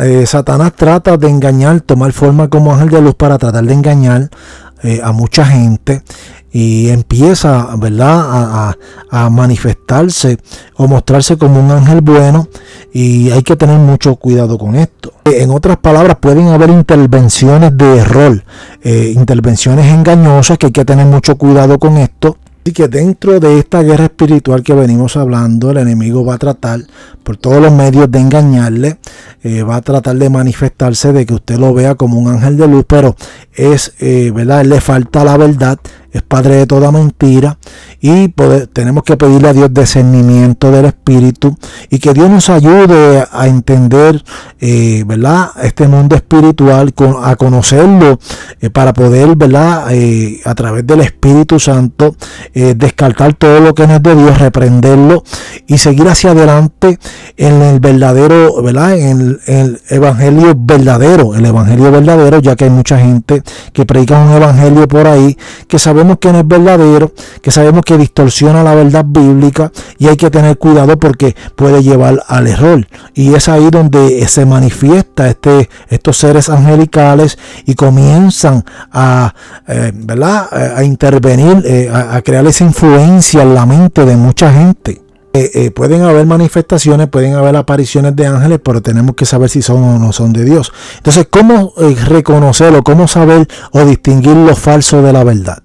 eh, 0.00 0.26
Satanás 0.26 0.74
trata 0.76 1.16
de 1.16 1.28
engañar, 1.28 1.80
tomar 1.80 2.12
forma 2.12 2.48
como 2.48 2.74
ángel 2.74 2.90
de 2.90 3.00
luz 3.00 3.14
para 3.14 3.38
tratar 3.38 3.64
de 3.64 3.72
engañar 3.72 4.28
eh, 4.82 5.00
a 5.02 5.12
mucha 5.12 5.46
gente 5.46 6.02
y 6.52 6.90
empieza, 6.90 7.68
¿verdad?, 7.78 8.74
a, 9.10 9.30
manifestarse 9.30 10.38
o 10.76 10.86
mostrarse 10.86 11.38
como 11.38 11.58
un 11.60 11.70
ángel 11.70 12.02
bueno 12.02 12.48
y 12.92 13.30
hay 13.30 13.42
que 13.42 13.56
tener 13.56 13.78
mucho 13.78 14.16
cuidado 14.16 14.58
con 14.58 14.76
esto. 14.76 15.12
En 15.24 15.50
otras 15.50 15.78
palabras, 15.78 16.18
pueden 16.20 16.48
haber 16.48 16.68
intervenciones 16.68 17.76
de 17.76 17.98
error, 17.98 18.44
eh, 18.82 19.12
intervenciones 19.14 19.86
engañosas 19.86 20.58
que 20.58 20.66
hay 20.66 20.72
que 20.72 20.84
tener 20.84 21.06
mucho 21.06 21.36
cuidado 21.36 21.78
con 21.78 21.96
esto 21.96 22.36
Así 22.68 22.74
que 22.74 22.88
dentro 22.88 23.40
de 23.40 23.58
esta 23.60 23.82
guerra 23.82 24.04
espiritual 24.04 24.62
que 24.62 24.74
venimos 24.74 25.16
hablando, 25.16 25.70
el 25.70 25.78
enemigo 25.78 26.22
va 26.22 26.34
a 26.34 26.38
tratar 26.38 26.80
por 27.22 27.38
todos 27.38 27.62
los 27.62 27.72
medios 27.72 28.10
de 28.10 28.18
engañarle, 28.18 28.98
eh, 29.42 29.62
va 29.62 29.76
a 29.76 29.80
tratar 29.80 30.16
de 30.16 30.28
manifestarse 30.28 31.14
de 31.14 31.24
que 31.24 31.32
usted 31.32 31.56
lo 31.56 31.72
vea 31.72 31.94
como 31.94 32.18
un 32.18 32.28
ángel 32.28 32.58
de 32.58 32.68
luz, 32.68 32.84
pero 32.86 33.16
es, 33.54 33.94
eh, 34.00 34.32
¿verdad? 34.34 34.66
Le 34.66 34.82
falta 34.82 35.24
la 35.24 35.38
verdad 35.38 35.78
es 36.18 36.22
padre 36.22 36.56
de 36.56 36.66
toda 36.66 36.92
mentira 36.92 37.58
y 38.00 38.28
tenemos 38.72 39.02
que 39.02 39.16
pedirle 39.16 39.48
a 39.48 39.52
Dios 39.52 39.72
discernimiento 39.72 40.70
del 40.70 40.86
Espíritu 40.86 41.56
y 41.90 41.98
que 41.98 42.14
Dios 42.14 42.30
nos 42.30 42.48
ayude 42.50 43.24
a 43.30 43.46
entender, 43.48 44.22
eh, 44.60 45.02
¿verdad? 45.06 45.50
Este 45.62 45.88
mundo 45.88 46.14
espiritual, 46.14 46.92
a 47.22 47.36
conocerlo 47.36 48.18
eh, 48.60 48.70
para 48.70 48.92
poder, 48.92 49.34
¿verdad? 49.36 49.86
Eh, 49.90 50.40
a 50.44 50.54
través 50.54 50.86
del 50.86 51.00
Espíritu 51.00 51.58
Santo, 51.58 52.14
descartar 52.54 53.34
todo 53.34 53.60
lo 53.60 53.74
que 53.74 53.86
no 53.86 53.96
es 53.96 54.02
de 54.02 54.14
Dios, 54.14 54.38
reprenderlo 54.38 55.22
y 55.66 55.78
seguir 55.78 56.08
hacia 56.08 56.32
adelante 56.32 56.98
en 57.36 57.62
el 57.62 57.80
verdadero, 57.80 58.62
¿verdad? 58.62 58.98
En 58.98 59.38
el, 59.46 59.80
Evangelio 59.90 60.54
verdadero, 60.56 61.34
el 61.34 61.44
Evangelio 61.44 61.90
verdadero, 61.90 62.40
ya 62.40 62.56
que 62.56 62.64
hay 62.64 62.70
mucha 62.70 62.98
gente 62.98 63.42
que 63.72 63.86
predica 63.86 64.18
un 64.18 64.32
Evangelio 64.32 64.86
por 64.88 65.06
ahí 65.06 65.36
que 65.66 65.78
sabe 65.78 66.04
que 66.16 66.32
no 66.32 66.40
es 66.40 66.48
verdadero, 66.48 67.12
que 67.42 67.50
sabemos 67.50 67.82
que 67.84 67.98
distorsiona 67.98 68.62
la 68.62 68.74
verdad 68.74 69.04
bíblica 69.06 69.70
y 69.98 70.08
hay 70.08 70.16
que 70.16 70.30
tener 70.30 70.58
cuidado 70.58 70.98
porque 70.98 71.36
puede 71.56 71.82
llevar 71.82 72.22
al 72.26 72.46
error. 72.46 72.86
Y 73.14 73.34
es 73.34 73.48
ahí 73.48 73.68
donde 73.70 74.26
se 74.28 74.46
manifiesta 74.46 75.28
este, 75.28 75.68
estos 75.88 76.16
seres 76.16 76.48
angelicales 76.48 77.38
y 77.66 77.74
comienzan 77.74 78.64
a, 78.92 79.34
eh, 79.66 79.92
¿verdad? 79.94 80.48
a 80.76 80.82
intervenir, 80.84 81.62
eh, 81.66 81.90
a, 81.92 82.20
crear 82.22 82.46
esa 82.46 82.64
influencia 82.64 83.42
en 83.42 83.54
la 83.54 83.66
mente 83.66 84.04
de 84.04 84.16
mucha 84.16 84.52
gente. 84.52 85.02
Eh, 85.34 85.70
pueden 85.70 86.02
haber 86.02 86.26
manifestaciones, 86.26 87.06
pueden 87.08 87.34
haber 87.34 87.54
apariciones 87.54 88.16
de 88.16 88.26
ángeles, 88.26 88.58
pero 88.64 88.82
tenemos 88.82 89.14
que 89.14 89.24
saber 89.24 89.48
si 89.48 89.62
son 89.62 89.84
o 89.84 89.98
no 89.98 90.12
son 90.12 90.32
de 90.32 90.44
Dios. 90.44 90.72
Entonces, 90.96 91.28
¿cómo 91.30 91.74
reconocerlo? 92.06 92.82
¿Cómo 92.82 93.06
saber 93.06 93.46
o 93.70 93.84
distinguir 93.84 94.34
lo 94.34 94.56
falso 94.56 95.00
de 95.00 95.12
la 95.12 95.22
verdad? 95.22 95.62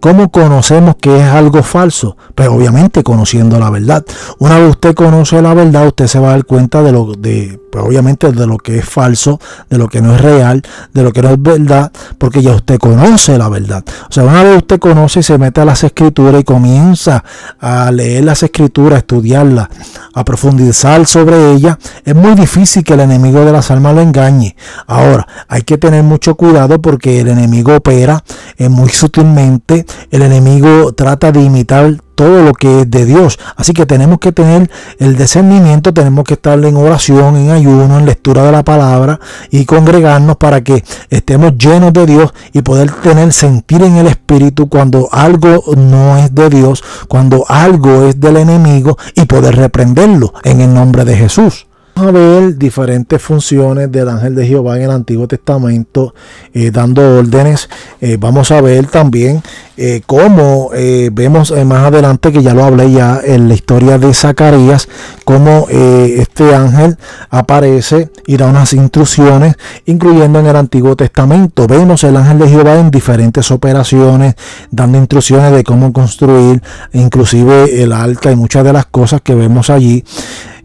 ¿Cómo 0.00 0.30
conocemos 0.30 0.96
que 0.98 1.14
es 1.18 1.26
algo 1.26 1.62
falso? 1.62 2.16
Pues 2.34 2.48
obviamente 2.48 3.02
conociendo 3.02 3.58
la 3.58 3.68
verdad. 3.68 4.02
Una 4.38 4.58
vez 4.58 4.70
usted 4.70 4.94
conoce 4.94 5.42
la 5.42 5.52
verdad, 5.52 5.86
usted 5.86 6.06
se 6.06 6.18
va 6.18 6.28
a 6.28 6.30
dar 6.30 6.46
cuenta 6.46 6.82
de 6.82 6.92
lo 6.92 7.12
de, 7.12 7.60
pues 7.70 7.84
obviamente 7.84 8.30
de 8.32 8.46
lo 8.46 8.58
que 8.58 8.78
es 8.78 8.84
falso, 8.84 9.40
de 9.68 9.78
lo 9.78 9.88
que 9.88 10.00
no 10.00 10.14
es 10.14 10.20
real, 10.20 10.62
de 10.92 11.02
lo 11.02 11.12
que 11.12 11.22
no 11.22 11.30
es 11.30 11.40
verdad, 11.40 11.92
porque 12.18 12.42
ya 12.42 12.52
usted 12.52 12.78
conoce 12.78 13.38
la 13.38 13.48
verdad. 13.48 13.84
O 14.08 14.12
sea, 14.12 14.24
una 14.24 14.42
vez 14.42 14.58
usted 14.58 14.78
conoce 14.78 15.20
y 15.20 15.22
se 15.22 15.38
mete 15.38 15.60
a 15.60 15.64
las 15.64 15.84
escrituras 15.84 16.40
y 16.40 16.44
comienza 16.44 17.24
a 17.60 17.90
leer 17.90 18.24
las 18.24 18.42
escrituras, 18.42 18.96
a 18.96 18.98
estudiarlas, 18.98 19.68
a 20.14 20.24
profundizar 20.24 21.06
sobre 21.06 21.52
ellas, 21.52 21.76
es 22.04 22.14
muy 22.14 22.34
difícil 22.34 22.84
que 22.84 22.94
el 22.94 23.00
enemigo 23.00 23.44
de 23.44 23.52
las 23.52 23.70
almas 23.70 23.94
lo 23.94 24.00
engañe. 24.00 24.56
Ahora, 24.86 25.26
hay 25.48 25.62
que 25.62 25.78
tener 25.78 26.02
mucho 26.02 26.34
cuidado 26.34 26.80
porque 26.80 27.20
el 27.20 27.28
enemigo 27.28 27.76
opera 27.76 28.24
eh, 28.56 28.68
muy 28.68 28.88
sutilmente 28.90 29.86
el 30.10 30.22
enemigo 30.22 30.92
trata 30.92 31.32
de 31.32 31.42
imitar 31.42 31.96
todo 32.20 32.42
lo 32.42 32.52
que 32.52 32.82
es 32.82 32.90
de 32.90 33.06
Dios. 33.06 33.38
Así 33.56 33.72
que 33.72 33.86
tenemos 33.86 34.18
que 34.18 34.30
tener 34.30 34.70
el 34.98 35.16
discernimiento, 35.16 35.94
tenemos 35.94 36.24
que 36.24 36.34
estar 36.34 36.62
en 36.62 36.76
oración, 36.76 37.34
en 37.38 37.50
ayuno, 37.50 37.98
en 37.98 38.04
lectura 38.04 38.42
de 38.42 38.52
la 38.52 38.62
palabra 38.62 39.18
y 39.50 39.64
congregarnos 39.64 40.36
para 40.36 40.62
que 40.62 40.84
estemos 41.08 41.56
llenos 41.56 41.94
de 41.94 42.04
Dios 42.04 42.34
y 42.52 42.60
poder 42.60 42.90
tener 42.92 43.32
sentir 43.32 43.82
en 43.82 43.96
el 43.96 44.06
espíritu 44.06 44.68
cuando 44.68 45.08
algo 45.10 45.64
no 45.78 46.18
es 46.18 46.34
de 46.34 46.50
Dios, 46.50 46.84
cuando 47.08 47.46
algo 47.48 48.04
es 48.04 48.20
del 48.20 48.36
enemigo 48.36 48.98
y 49.14 49.24
poder 49.24 49.56
reprenderlo 49.56 50.34
en 50.44 50.60
el 50.60 50.74
nombre 50.74 51.06
de 51.06 51.16
Jesús 51.16 51.69
a 51.94 52.10
ver 52.10 52.56
diferentes 52.56 53.20
funciones 53.20 53.90
del 53.90 54.08
ángel 54.08 54.34
de 54.34 54.46
Jehová 54.46 54.76
en 54.76 54.82
el 54.82 54.90
Antiguo 54.90 55.28
Testamento, 55.28 56.14
eh, 56.52 56.70
dando 56.70 57.18
órdenes. 57.18 57.68
Eh, 58.00 58.16
vamos 58.18 58.50
a 58.50 58.60
ver 58.60 58.86
también 58.86 59.42
eh, 59.76 60.02
cómo 60.06 60.70
vemos 61.12 61.52
más 61.64 61.86
adelante, 61.86 62.32
que 62.32 62.42
ya 62.42 62.54
lo 62.54 62.64
hablé 62.64 62.92
ya 62.92 63.20
en 63.24 63.48
la 63.48 63.54
historia 63.54 63.98
de 63.98 64.12
Zacarías, 64.12 64.88
cómo 65.24 65.66
este 65.70 66.54
ángel 66.54 66.98
aparece 67.30 68.10
y 68.26 68.36
da 68.36 68.46
unas 68.46 68.74
instrucciones, 68.74 69.54
incluyendo 69.86 70.40
en 70.40 70.46
el 70.46 70.56
Antiguo 70.56 70.96
Testamento. 70.96 71.66
Vemos 71.66 72.04
el 72.04 72.16
ángel 72.16 72.40
de 72.40 72.48
Jehová 72.48 72.78
en 72.78 72.90
diferentes 72.90 73.50
operaciones, 73.50 74.34
dando 74.70 74.98
instrucciones 74.98 75.52
de 75.52 75.64
cómo 75.64 75.92
construir, 75.92 76.62
inclusive 76.92 77.82
el 77.82 77.92
arca 77.92 78.30
y 78.30 78.36
muchas 78.36 78.64
de 78.64 78.72
las 78.74 78.86
cosas 78.86 79.22
que 79.22 79.34
vemos 79.34 79.70
allí. 79.70 80.04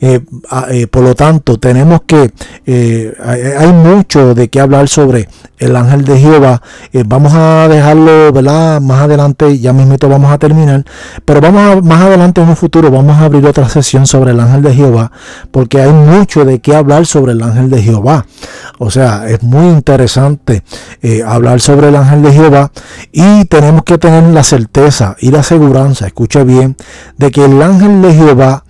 Eh, 0.07 0.21
eh, 0.69 0.85
por 0.85 1.01
lo 1.01 1.15
tanto, 1.15 1.57
tenemos 1.57 2.01
que, 2.05 2.31
eh, 2.67 3.11
hay 3.57 3.73
mucho 3.73 4.35
de 4.35 4.49
qué 4.49 4.59
hablar 4.59 4.87
sobre 4.87 5.27
el 5.57 5.75
ángel 5.75 6.05
de 6.05 6.19
Jehová. 6.19 6.61
vamos 7.07 7.33
a 7.33 7.67
dejarlo, 7.67 8.31
¿verdad? 8.31 8.81
Más 8.81 9.01
adelante, 9.01 9.57
ya 9.57 9.73
mismo 9.73 9.95
vamos 10.07 10.31
a 10.31 10.37
terminar. 10.37 10.85
Pero 11.25 11.41
vamos 11.41 11.61
a, 11.61 11.81
más 11.81 12.03
adelante 12.03 12.39
en 12.39 12.49
un 12.49 12.55
futuro, 12.55 12.91
vamos 12.91 13.17
a 13.17 13.25
abrir 13.25 13.43
otra 13.47 13.67
sesión 13.67 14.05
sobre 14.05 14.29
el 14.31 14.39
ángel 14.39 14.61
de 14.61 14.75
Jehová, 14.75 15.11
porque 15.49 15.81
hay 15.81 15.91
mucho 15.91 16.45
de 16.45 16.59
qué 16.59 16.75
hablar 16.75 17.07
sobre 17.07 17.31
el 17.31 17.41
ángel 17.41 17.71
de 17.71 17.81
Jehová. 17.81 18.27
O 18.77 18.91
sea, 18.91 19.27
es 19.27 19.41
muy 19.41 19.69
interesante 19.69 20.63
hablar 21.25 21.61
sobre 21.61 21.87
el 21.89 21.95
ángel 21.95 22.21
de 22.21 22.31
Jehová 22.31 22.71
y 23.11 23.45
tenemos 23.45 23.83
que 23.83 23.97
tener 23.97 24.23
la 24.25 24.43
certeza 24.43 25.15
y 25.19 25.31
la 25.31 25.41
seguridad, 25.41 25.89
escuche 26.05 26.43
bien, 26.43 26.75
de 27.17 27.31
que 27.31 27.43
el 27.45 27.59
ángel 27.59 28.03
de 28.03 28.13
Jehová 28.13 28.64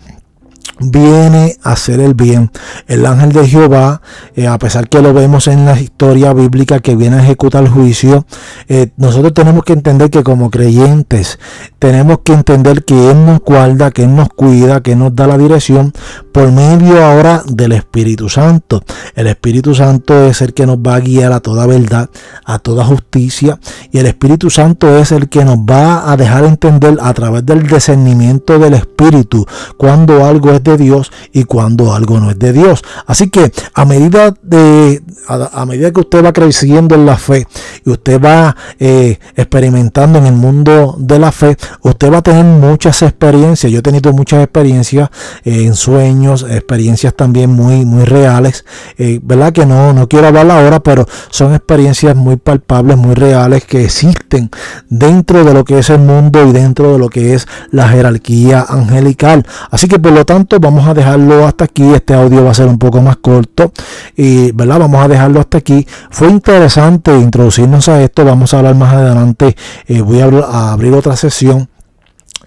viene 0.80 1.56
a 1.64 1.74
hacer 1.74 2.00
el 2.00 2.14
bien. 2.14 2.52
El 2.88 3.06
ángel 3.06 3.32
de 3.32 3.48
Jehová, 3.48 4.02
eh, 4.36 4.48
a 4.48 4.58
pesar 4.60 4.90
que 4.90 5.02
lo 5.02 5.14
vemos 5.14 5.48
en 5.48 5.66
la 5.66 5.80
historia 5.80 6.34
bíblica 6.34 6.80
que 6.80 6.96
viene 6.96 7.18
a 7.18 7.24
ejecutar 7.24 7.64
el 7.64 7.70
juicio, 7.70 8.26
eh, 8.68 8.90
nosotros 8.98 9.34
tenemos 9.34 9.64
que 9.64 9.74
entender 9.74 10.10
que 10.10 10.24
como 10.24 10.50
creyentes 10.50 11.40
tenemos 11.80 12.20
que 12.24 12.34
entender 12.34 12.84
que 12.84 13.12
Él 13.12 13.26
nos 13.26 13.40
guarda, 13.40 13.92
que 13.92 14.08
nos 14.08 14.30
cuida, 14.30 14.82
que 14.82 14.96
nos 14.96 15.16
da 15.16 15.28
la 15.28 15.38
dirección 15.38 15.94
por 16.32 16.52
medio 16.52 17.04
ahora 17.04 17.44
del 17.48 17.72
Espíritu 17.72 18.28
Santo. 18.28 18.84
El 19.16 19.28
Espíritu 19.28 19.76
Santo 19.76 20.26
es 20.26 20.42
el 20.42 20.54
que 20.54 20.66
nos 20.66 20.78
va 20.78 20.96
a 20.96 21.00
guiar 21.00 21.32
a 21.32 21.40
toda 21.40 21.66
verdad, 21.68 22.10
a 22.44 22.60
toda 22.60 22.86
justicia, 22.86 23.60
y 23.92 24.00
el 24.00 24.08
Espíritu 24.08 24.50
Santo 24.50 24.98
es 24.98 25.12
el 25.12 25.30
que 25.30 25.46
nos 25.46 25.58
va 25.58 26.12
a 26.12 26.18
dejar 26.18 26.44
entender 26.46 26.98
a 27.02 27.14
través 27.14 27.46
del 27.46 27.68
discernimiento 27.68 28.60
del 28.60 28.74
Espíritu 28.74 29.46
cuando 29.78 30.26
algo 30.26 30.55
de 30.64 30.78
Dios 30.78 31.12
y 31.32 31.44
cuando 31.44 31.94
algo 31.94 32.20
no 32.20 32.32
es 32.32 32.40
de 32.40 32.54
Dios. 32.54 32.84
Así 33.06 33.30
que 33.30 33.52
a 33.74 33.86
medida 33.86 34.34
de 34.42 35.02
a, 35.28 35.66
medida 35.66 35.92
que 35.92 36.02
usted 36.02 36.24
va 36.24 36.34
creciendo 36.34 36.96
en 36.96 37.06
la 37.06 37.18
fe 37.18 37.48
y 37.84 37.90
usted 37.90 38.22
va 38.22 38.56
eh, 38.80 39.20
experimentando 39.36 40.20
en 40.20 40.28
el 40.28 40.34
mundo 40.34 40.96
de 41.00 41.20
la 41.20 41.32
fe, 41.32 41.58
usted 41.82 42.12
va 42.12 42.20
a 42.20 42.22
tener 42.22 42.46
muchas 42.46 43.02
experiencias. 43.02 43.72
Yo 43.72 43.80
he 43.80 43.82
tenido 43.82 44.14
muchas 44.14 44.44
experiencias 44.44 45.10
eh, 45.44 45.64
en 45.66 45.76
sueños, 45.76 46.46
experiencias 46.50 47.14
también 47.16 47.52
muy 47.52 47.86
muy 47.86 48.06
reales, 48.06 48.66
eh, 48.98 49.20
verdad 49.24 49.54
que 49.54 49.66
no 49.66 49.94
no 49.94 50.08
quiero 50.08 50.28
hablar 50.28 50.50
ahora, 50.52 50.80
pero 50.82 51.08
son 51.30 51.54
experiencias 51.54 52.16
muy 52.16 52.38
palpables, 52.38 52.98
muy 52.98 53.16
reales 53.16 53.66
que 53.66 53.84
existen 53.86 54.50
dentro 54.90 55.44
de 55.44 55.54
lo 55.54 55.64
que 55.64 55.80
es 55.80 55.90
el 55.90 56.00
mundo 56.00 56.48
y 56.48 56.52
dentro 56.52 56.94
de 56.94 57.00
lo 57.00 57.10
que 57.10 57.34
es 57.34 57.48
la 57.72 57.88
jerarquía 57.90 58.66
angelical. 58.68 59.46
Así 59.72 59.88
que 59.88 60.00
por 60.00 60.12
lo 60.12 60.26
tanto 60.26 60.45
vamos 60.60 60.88
a 60.88 60.94
dejarlo 60.94 61.46
hasta 61.46 61.66
aquí. 61.66 61.94
Este 61.94 62.14
audio 62.14 62.44
va 62.44 62.52
a 62.52 62.54
ser 62.54 62.68
un 62.68 62.78
poco 62.78 63.02
más 63.02 63.18
corto 63.18 63.72
y, 64.16 64.52
¿verdad? 64.52 64.80
Vamos 64.80 65.04
a 65.04 65.08
dejarlo 65.08 65.40
hasta 65.40 65.58
aquí. 65.58 65.86
Fue 66.10 66.30
interesante 66.30 67.18
introducirnos 67.18 67.88
a 67.90 68.02
esto. 68.02 68.26
Vamos 68.26 68.54
a 68.54 68.60
hablar 68.60 68.76
más 68.76 68.94
adelante. 68.94 69.56
Eh, 69.88 70.02
voy 70.02 70.22
a, 70.22 70.72
abrir 70.72 70.94
otra 70.94 71.16
sesión. 71.16 71.70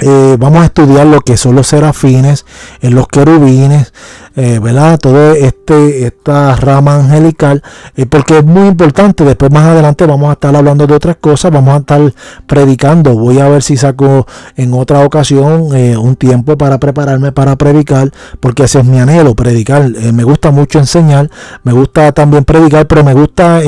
Eh, 0.01 0.37
vamos 0.39 0.63
a 0.63 0.67
estudiar 0.67 1.07
lo 1.07 1.21
que 1.21 1.37
son 1.37 1.57
los 1.57 1.67
serafines, 1.67 2.47
en 2.81 2.93
eh, 2.93 2.95
los 2.95 3.09
querubines, 3.09 3.93
eh. 4.39 4.99
Todo 5.01 5.33
este, 5.33 6.07
esta 6.07 6.57
rama 6.57 6.97
angelical, 6.97 7.63
eh, 7.97 8.07
porque 8.07 8.39
es 8.39 8.45
muy 8.45 8.69
importante. 8.69 9.25
Después 9.25 9.51
más 9.51 9.65
adelante 9.65 10.07
vamos 10.07 10.31
a 10.31 10.33
estar 10.33 10.55
hablando 10.55 10.87
de 10.87 10.95
otras 10.95 11.17
cosas, 11.17 11.51
vamos 11.53 11.75
a 11.75 11.79
estar 11.79 12.13
predicando. 12.47 13.15
Voy 13.15 13.39
a 13.41 13.49
ver 13.49 13.63
si 13.63 13.77
saco 13.77 14.27
en 14.57 14.73
otra 14.73 15.05
ocasión 15.05 15.69
un 15.69 16.17
tiempo 16.17 16.57
para 16.57 16.79
prepararme 16.79 17.33
para 17.33 17.57
predicar, 17.57 18.11
porque 18.41 18.65
ese 18.65 18.81
es 18.81 18.85
mi 18.85 18.99
anhelo, 18.99 19.35
predicar. 19.35 19.91
me 19.91 20.25
gusta 20.25 20.51
mucho 20.51 20.79
enseñar, 20.79 21.31
me 21.65 21.73
gusta 21.73 22.13
también 22.13 22.45
predicar, 22.45 22.87
pero 22.87 23.05
me 23.05 23.15
gusta, 23.15 23.59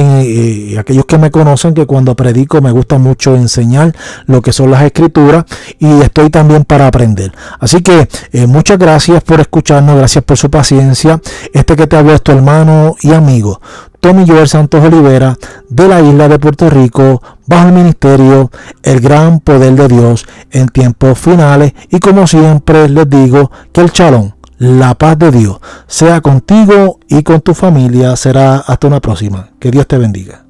aquellos 0.79 1.05
que 1.07 1.19
me 1.19 1.31
conocen, 1.31 1.75
que 1.75 1.87
cuando 1.87 2.15
predico 2.15 2.61
me 2.61 2.71
gusta 2.71 2.99
mucho 2.99 3.37
enseñar 3.37 3.95
lo 4.27 4.43
que 4.43 4.53
son 4.53 4.71
las 4.71 4.83
escrituras 4.83 5.45
y 5.79 6.01
estoy 6.01 6.31
también 6.31 6.65
para 6.65 6.87
aprender. 6.87 7.33
Así 7.59 7.83
que 7.83 8.09
eh, 8.33 8.47
muchas 8.47 8.79
gracias 8.79 9.23
por 9.23 9.41
escucharnos, 9.41 9.97
gracias 9.97 10.25
por 10.25 10.37
su 10.37 10.51
paciencia. 10.61 11.23
Este 11.55 11.75
que 11.75 11.87
te 11.87 11.97
habló 11.97 12.13
es 12.13 12.23
tu 12.23 12.33
hermano 12.33 12.95
y 13.01 13.15
amigo, 13.15 13.63
Tommy 13.99 14.27
Joel 14.27 14.47
Santos 14.47 14.85
Olivera, 14.85 15.39
de 15.71 15.89
la 15.89 16.03
isla 16.03 16.29
de 16.29 16.39
Puerto 16.39 16.69
Rico, 16.69 17.23
bajo 17.47 17.69
el 17.69 17.73
ministerio 17.73 18.51
El 18.83 19.01
Gran 19.01 19.41
Poder 19.41 19.75
de 19.75 19.89
Dios 19.89 20.27
en 20.51 20.69
tiempos 20.69 21.19
finales. 21.19 21.73
Y 21.89 21.99
como 21.99 22.27
siempre 22.27 22.91
les 22.91 23.09
digo 23.09 23.51
que 23.73 23.81
el 23.81 23.91
chalón, 23.91 24.35
la 24.59 24.95
paz 24.95 25.19
de 25.19 25.31
Dios, 25.31 25.61
sea 25.87 26.21
contigo 26.21 26.99
y 27.09 27.23
con 27.23 27.41
tu 27.41 27.55
familia. 27.55 28.15
Será 28.17 28.57
hasta 28.57 28.87
una 28.87 29.01
próxima. 29.01 29.49
Que 29.59 29.71
Dios 29.71 29.87
te 29.87 29.97
bendiga. 29.97 30.50